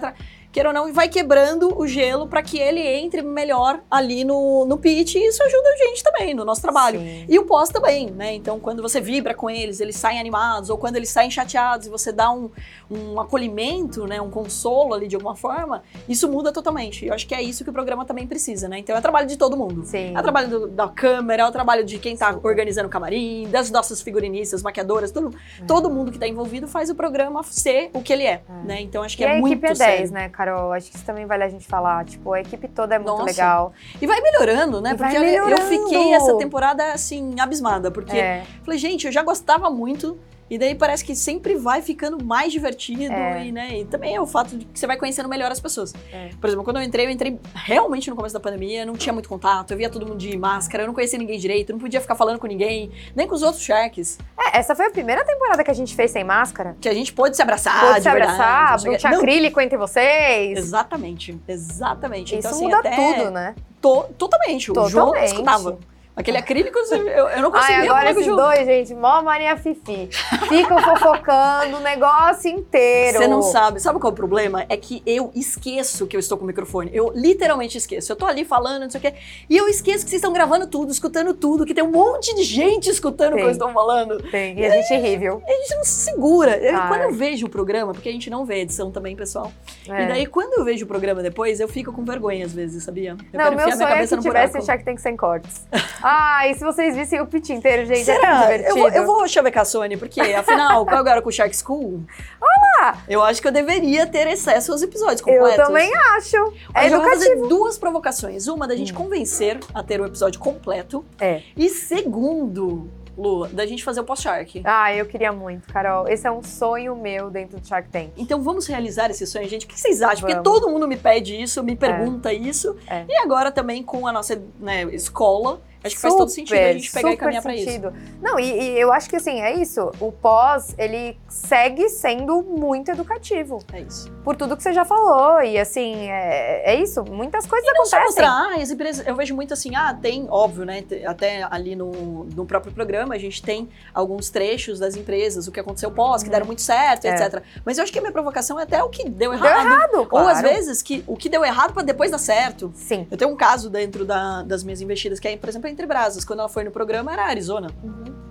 [0.56, 4.78] queira ou não, vai quebrando o gelo para que ele entre melhor ali no, no
[4.78, 6.98] pitch e isso ajuda a gente também no nosso trabalho.
[6.98, 7.26] Sim.
[7.28, 8.34] E o pós também, né?
[8.34, 11.90] Então, quando você vibra com eles, eles saem animados, ou quando eles saem chateados e
[11.90, 12.50] você dá um,
[12.90, 14.22] um acolhimento, né?
[14.22, 17.06] Um consolo ali de alguma forma, isso muda totalmente.
[17.06, 18.80] Eu acho que é isso que o programa também precisa, né?
[18.80, 19.84] Então é trabalho de todo mundo.
[19.84, 20.16] Sim.
[20.16, 23.70] É trabalho do, da câmera, é o trabalho de quem tá organizando o camarim, das
[23.70, 25.66] nossas figurinistas, maquiadoras, todo, é.
[25.66, 28.66] todo mundo que tá envolvido faz o programa ser o que ele é, é.
[28.66, 28.82] né?
[28.82, 30.74] Então acho que e é muito equipe 10, né, Carol?
[30.74, 32.04] Acho que isso também vale a gente falar.
[32.06, 33.24] Tipo, a equipe toda é muito Nossa.
[33.24, 33.74] legal.
[34.02, 34.92] E vai melhorando, né?
[34.92, 37.92] E porque vai eu fiquei essa temporada, assim, abismada.
[37.92, 38.44] Porque É.
[38.64, 40.18] falei, gente, eu já gostava muito.
[40.48, 43.48] E daí parece que sempre vai ficando mais divertido É.
[43.48, 45.92] e, né, e também é o fato de que você vai conhecendo melhor as pessoas.
[46.14, 46.30] É.
[46.40, 49.28] Por exemplo, quando eu entrei, eu entrei realmente no começo da pandemia, não tinha muito
[49.28, 52.14] contato, eu via todo mundo de máscara, eu não conhecia ninguém direito, não podia ficar
[52.16, 55.72] falando com ninguém, nem com os outros sharks, É, essa foi a primeira temporada que
[55.72, 56.76] a gente fez sem máscara.
[56.80, 59.78] que a gente pôde se abraçar, Pôde de se verdade, abraçar, o não acrílico entre
[59.78, 60.58] vocês.
[60.60, 62.30] Exatamente, exatamente.
[62.38, 63.56] Isso então, assim, muda até tudo, né?
[63.82, 64.72] to- totalmente.
[64.72, 65.26] O João Totalmente.
[65.32, 65.78] escutava.
[66.16, 70.08] Aquele acrílico, eu, eu não conseguia Ai, agora esses dois, gente, mó Maria Fifi.
[70.48, 73.18] Ficam fofocando o negócio inteiro.
[73.18, 73.82] Você não sabe.
[73.82, 74.66] Sabe qual é o problema?
[74.70, 76.90] É que eu esqueço que eu estou com o microfone.
[76.94, 78.14] Eu literalmente esqueço.
[78.14, 79.14] Eu tô ali falando, não sei o quê.
[79.50, 82.44] E eu esqueço que vocês estão gravando tudo, escutando tudo, que tem um monte de
[82.44, 83.46] gente escutando o que Tem.
[83.48, 84.18] eu estou falando.
[84.32, 85.44] Tem, e a gente ri, viu?
[85.46, 86.56] A gente não se segura.
[86.58, 89.52] Eu- quando eu vejo o programa, porque a gente não vê edição também, pessoal.
[89.90, 90.04] É.
[90.04, 93.12] E daí, quando eu vejo o programa depois, eu fico com vergonha às vezes, sabia?
[93.34, 94.66] Eu Não, quero meu sonho é que tivesse buraco.
[94.66, 95.66] Shark Tank sem cortes.
[96.08, 98.42] Ai, se vocês vissem o pitch inteiro, gente, é tão Será?
[98.44, 98.70] divertido.
[98.70, 102.04] Eu vou, eu vou chavecar a Sony, porque afinal, qual agora com o Shark School?
[102.40, 103.00] Olá!
[103.10, 105.66] Eu acho que eu deveria ter acesso aos episódios Eu completos.
[105.66, 106.38] também acho.
[106.38, 106.42] É
[106.76, 107.10] Mas eu vou educativo.
[107.10, 108.46] fazer duas provocações.
[108.48, 111.04] Uma da gente convencer a ter o episódio completo.
[111.20, 111.42] É.
[111.58, 112.88] E segundo,
[113.18, 114.62] Lu, da gente fazer o pós-Shark.
[114.64, 116.08] Ah, eu queria muito, Carol.
[116.08, 118.12] Esse é um sonho meu dentro do Shark Tank.
[118.16, 119.66] Então vamos realizar esse sonho, gente.
[119.66, 120.20] O que vocês acham?
[120.20, 120.44] Porque Vamos.
[120.44, 122.76] todo mundo me pede isso, me pergunta isso.
[122.88, 123.06] É.
[123.10, 126.92] E agora também com a nossa né, escola, acho que faz todo sentido a gente
[126.92, 127.66] pegar e super caminhar pra isso.
[127.66, 127.94] sentido.
[128.22, 129.92] Não, e, e eu acho que assim, é isso.
[130.00, 133.60] O pós, ele segue sendo muito educativo.
[133.74, 134.12] É isso.
[134.24, 135.42] Por tudo que você já falou.
[135.42, 137.04] E assim, é, é isso.
[137.04, 138.24] Muitas coisas Não só acontecem.
[138.26, 142.26] mostrar, ah, as empresas, eu vejo muito assim, ah, tem, óbvio, né, até ali no,
[142.36, 146.30] no próprio programa, a gente tem alguns trechos das empresas, o que aconteceu pós, que
[146.30, 147.10] deram muito certo, É.
[147.10, 147.42] etc.
[147.66, 149.66] Mas eu acho que a minha provocação é até o que deu Deu errado.
[149.68, 150.28] errado, Ou claro.
[150.30, 152.72] às vezes que o que deu errado pra depois dar certo.
[152.76, 153.08] Sim.
[153.10, 156.24] Eu tenho um caso dentro da- das minhas investidas, que é, por exemplo, Entre Brasas.
[156.24, 157.68] Quando ela foi no programa, era Arizona.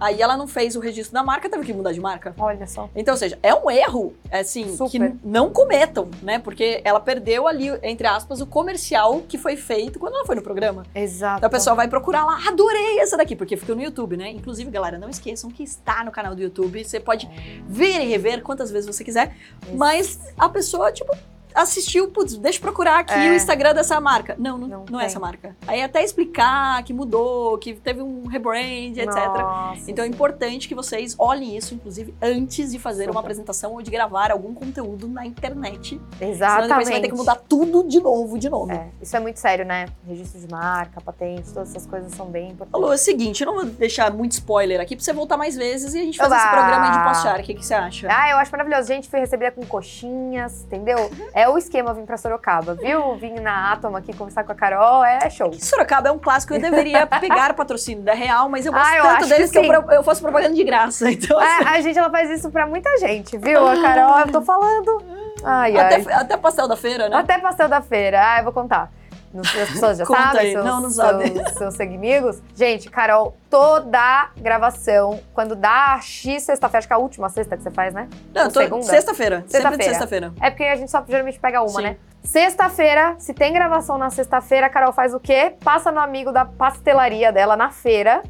[0.00, 2.34] Aí ela não fez o registro da marca, teve que mudar de marca.
[2.38, 2.88] Olha só.
[2.96, 4.90] Então, ou seja, é um erro, assim, Super.
[4.90, 6.38] que não cometam, né?
[6.38, 10.42] Porque ela perdeu ali, entre aspas, o comercial que foi feito quando ela foi no
[10.42, 10.84] programa.
[10.94, 11.36] Exato.
[11.36, 14.30] Então a pessoa vai procurar lá, adorei essa daqui, porque ficou no YouTube, né?
[14.30, 16.82] Inclusive, galera, não esqueçam que está no canal do YouTube.
[16.82, 17.28] Você pode
[17.68, 19.36] ver e rever quantas vezes você quiser.
[19.62, 19.76] Isso.
[19.76, 21.14] Mas a pessoa, tipo,
[21.54, 23.30] assistiu, putz, deixa eu procurar aqui É.
[23.30, 24.34] o Instagram dessa marca.
[24.38, 25.56] Não, não, Não não, é essa marca.
[25.66, 29.14] Aí até explicar que mudou, que teve um rebrand, etc.
[29.14, 33.18] Nossa, Então é importante que vocês olhem isso, inclusive, antes de fazer uma Super.
[33.20, 36.00] apresentação ou de gravar algum conteúdo na internet.
[36.18, 36.68] Senão Exatamente.
[36.68, 38.72] depois você vai ter que mudar tudo de novo, de novo.
[38.72, 39.86] É, isso é muito sério, né?
[40.06, 42.72] Registro de marca, patente, todas essas coisas são bem importantes.
[42.72, 45.54] Falou, é o seguinte, eu não vou deixar muito spoiler aqui pra você voltar mais
[45.56, 46.42] vezes e a gente fazer Oba!
[46.42, 47.40] esse programa de pós-char.
[47.40, 48.08] O que, que você acha?
[48.10, 48.88] Ah, eu acho maravilhoso.
[48.88, 51.10] Gente, fui recebida com coxinhas, entendeu?
[51.32, 53.14] É o esquema vir pra Sorocaba, viu?
[53.16, 55.52] Vim na Atom aqui conversar com a Carol, é show.
[55.54, 58.96] Sorocaba é um clássico, eu deveria pegar o patrocínio da Real, mas eu gosto Ah,
[58.96, 61.10] eu tanto deles que que, eu, eu faço propaganda de graça.
[61.14, 63.66] Então, assim, É, a gente, ela faz isso pra muita gente, viu?
[63.66, 65.02] A Carol, eu tô falando.
[65.44, 65.96] Ai, ai.
[65.98, 67.16] até, até pastel da feira, né?
[67.16, 68.20] Até pastel da feira.
[68.20, 68.90] Ah, eu vou contar.
[69.34, 70.52] Não As pessoas já Conta sabem, aí.
[70.52, 71.24] seus, Não, não sabe.
[71.58, 72.42] seus, seus.
[72.54, 77.62] Gente, Carol, toda gravação, quando dá X sexta-feira, acho que é a última sexta que
[77.64, 78.08] você faz, né?
[78.32, 78.84] Não, tô- segunda?
[78.84, 79.36] Sexta-feira.
[79.48, 79.52] Sempre de
[79.84, 79.84] Sexta-feira.
[79.92, 80.32] sexta-feira.
[80.40, 81.82] É porque a gente só geralmente pega uma, Sim.
[81.82, 81.96] né?
[82.22, 85.54] Sexta-feira, se tem gravação na sexta-feira, a Carol faz o quê?
[85.62, 88.22] Passa no amigo da pastelaria dela na feira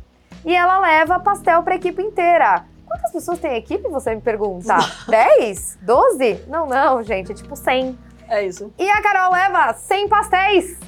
[0.45, 2.65] e ela leva pastel pra equipe inteira.
[2.87, 4.77] Quantas pessoas tem a equipe, você me pergunta?
[5.09, 5.79] 10?
[5.83, 6.45] 12?
[6.49, 7.99] Não, não, gente, é tipo 100.
[8.29, 8.73] É isso.
[8.79, 10.79] E a Carol leva 100 pastéis.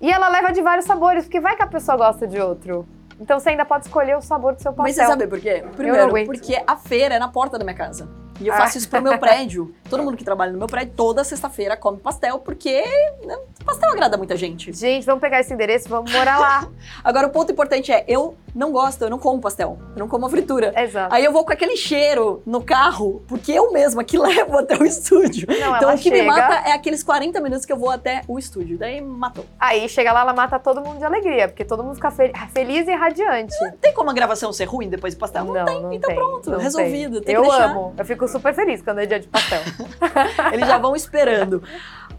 [0.00, 2.86] E ela leva de vários sabores, porque vai que a pessoa gosta de outro.
[3.20, 4.84] Então você ainda pode escolher o sabor do seu pastel.
[4.84, 5.64] Mas você sabe por quê?
[5.76, 8.08] Primeiro, porque a feira é na porta da minha casa.
[8.40, 8.58] E eu Ah.
[8.58, 9.74] faço isso pro meu prédio.
[9.90, 12.82] Todo mundo que trabalha no meu prédio, toda sexta-feira come pastel, porque
[13.24, 14.72] né, pastel agrada muita gente.
[14.72, 16.68] Gente, vamos pegar esse endereço, vamos morar lá.
[17.02, 19.78] Agora, o ponto importante é, eu não gosto, eu não como pastel.
[19.94, 20.72] Eu não como a fritura.
[20.76, 21.14] Exato.
[21.14, 24.84] Aí eu vou com aquele cheiro no carro, porque eu mesma que levo até o
[24.84, 25.46] estúdio.
[25.48, 28.22] Não, então o que me chega- mata é aqueles 40 minutos que eu vou até
[28.28, 28.76] o estúdio.
[28.78, 29.44] Daí matou.
[29.58, 32.86] Aí chega lá, ela mata todo mundo de alegria, porque todo mundo fica fe- feliz
[32.86, 33.54] e radiante.
[33.80, 35.44] Tem como a gravação ser ruim depois do pastel?
[35.44, 35.82] Não, não, tem.
[35.82, 37.20] não então tem, pronto, não resolvido.
[37.22, 37.70] Tem eu que deixar.
[37.70, 37.94] amo.
[37.96, 39.60] Eu fico super feliz quando é dia de pastel.
[40.52, 41.62] Eles já vão esperando.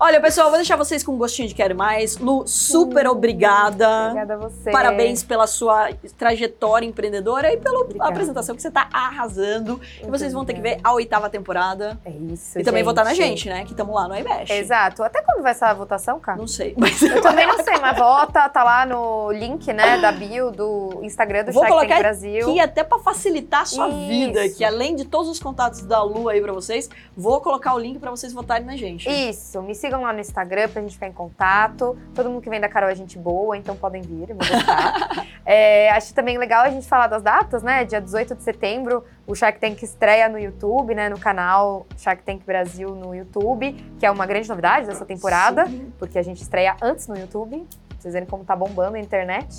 [0.01, 2.17] Olha, pessoal, vou deixar vocês com um gostinho de quero mais.
[2.17, 4.05] Lu, super uh, obrigada.
[4.05, 4.71] Obrigada a você.
[4.71, 8.09] Parabéns pela sua trajetória empreendedora e pela obrigada.
[8.09, 9.81] apresentação que você está arrasando.
[10.01, 11.99] E vocês vão ter que ver a oitava temporada.
[12.05, 12.51] É isso.
[12.51, 12.63] E gente.
[12.63, 13.65] também votar na gente, né?
[13.65, 14.49] Que estamos lá no iMesh.
[14.49, 15.03] Exato.
[15.03, 16.37] Até quando vai ser a votação, cara?
[16.37, 16.73] Não sei.
[16.77, 17.01] Mas...
[17.01, 21.43] Eu também não sei, mas vota, tá lá no link, né, da bio do Instagram
[21.43, 22.49] do Vou Shark colocar Brasil.
[22.49, 24.07] aqui até para facilitar a sua isso.
[24.07, 27.79] vida, que além de todos os contatos da Lu aí para vocês, vou colocar o
[27.79, 29.09] link para vocês votarem na gente.
[29.09, 29.61] Isso.
[29.61, 31.97] Me sigam lá no Instagram pra gente ficar em contato.
[32.13, 35.25] Todo mundo que vem da Carol é gente boa, então podem vir, vou gostar.
[35.43, 37.83] é, acho também legal a gente falar das datas, né?
[37.83, 41.09] Dia 18 de setembro, o Shark Tank estreia no YouTube, né?
[41.09, 45.91] No canal Shark Tank Brasil no YouTube, que é uma grande novidade dessa temporada, Sim.
[45.97, 47.65] porque a gente estreia antes no YouTube.
[47.89, 49.57] Pra vocês verem como tá bombando a internet.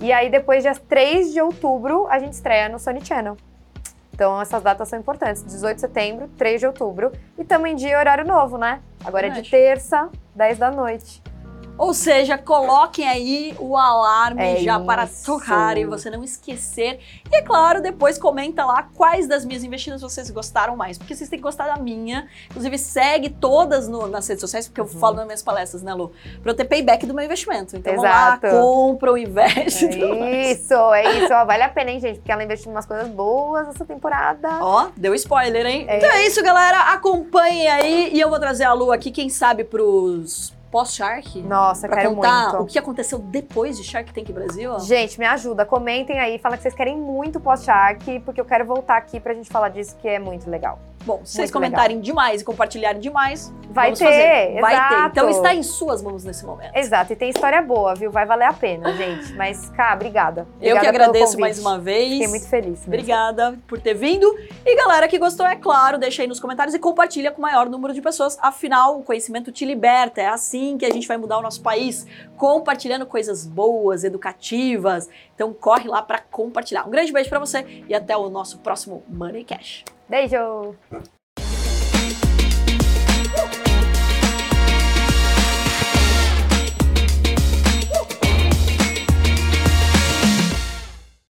[0.00, 3.36] E aí, depois, dia 3 de outubro, a gente estreia no Sony Channel.
[4.14, 5.44] Então, essas datas são importantes.
[5.44, 7.10] 18 de setembro, 3 de outubro.
[7.36, 8.80] E também dia e horário novo, né?
[9.04, 11.20] Agora é de terça, 10 da noite.
[11.76, 14.86] Ou seja, coloquem aí o alarme é já isso.
[14.86, 17.00] para tocar e você não esquecer.
[17.30, 20.96] E é claro, depois comenta lá quais das minhas investidas vocês gostaram mais.
[20.98, 22.28] Porque vocês têm que gostar da minha.
[22.48, 25.00] Inclusive, segue todas no, nas redes sociais, porque eu uhum.
[25.00, 26.12] falo nas minhas palestras, né, Lu?
[26.42, 27.76] Para eu ter payback do meu investimento.
[27.76, 28.46] Então Exato.
[28.46, 30.02] vão lá, compram, investem.
[30.24, 31.34] É isso, é isso.
[31.34, 32.18] Ó, vale a pena, hein, gente?
[32.18, 34.48] Porque ela investiu em umas coisas boas essa temporada.
[34.60, 35.86] Ó, deu spoiler, hein?
[35.88, 35.98] É.
[35.98, 36.92] Então é isso, galera.
[36.92, 38.10] Acompanhem aí.
[38.12, 41.40] E eu vou trazer a Lu aqui, quem sabe, pros pós-Shark?
[41.42, 42.62] Nossa, pra quero contar muito.
[42.64, 44.80] o que aconteceu depois de Shark Tank Brasil?
[44.80, 45.64] Gente, me ajuda.
[45.64, 49.48] Comentem aí, fala que vocês querem muito pós-Shark, porque eu quero voltar aqui pra gente
[49.48, 50.80] falar disso, que é muito legal.
[51.04, 52.02] Bom, se vocês comentarem legal.
[52.02, 54.60] demais e compartilharem demais, vai ter, fazer.
[54.60, 55.06] vai ter.
[55.08, 56.74] Então está em suas mãos nesse momento.
[56.74, 58.10] Exato, e tem história boa, viu?
[58.10, 59.32] Vai valer a pena, gente.
[59.34, 60.46] Mas, cá, obrigada.
[60.56, 62.12] obrigada eu que agradeço mais uma vez.
[62.12, 62.78] Fiquei muito feliz.
[62.78, 62.86] Mesmo.
[62.86, 64.26] Obrigada por ter vindo.
[64.64, 67.68] E galera que gostou, é claro, deixa aí nos comentários e compartilha com o maior
[67.68, 68.38] número de pessoas.
[68.40, 70.22] Afinal, o conhecimento te liberta.
[70.22, 75.08] É assim que a gente vai mudar o nosso país, compartilhando coisas boas, educativas.
[75.34, 76.86] Então corre lá para compartilhar.
[76.86, 79.84] Um grande beijo para você e até o nosso próximo Money Cash.
[80.08, 80.76] Beijo!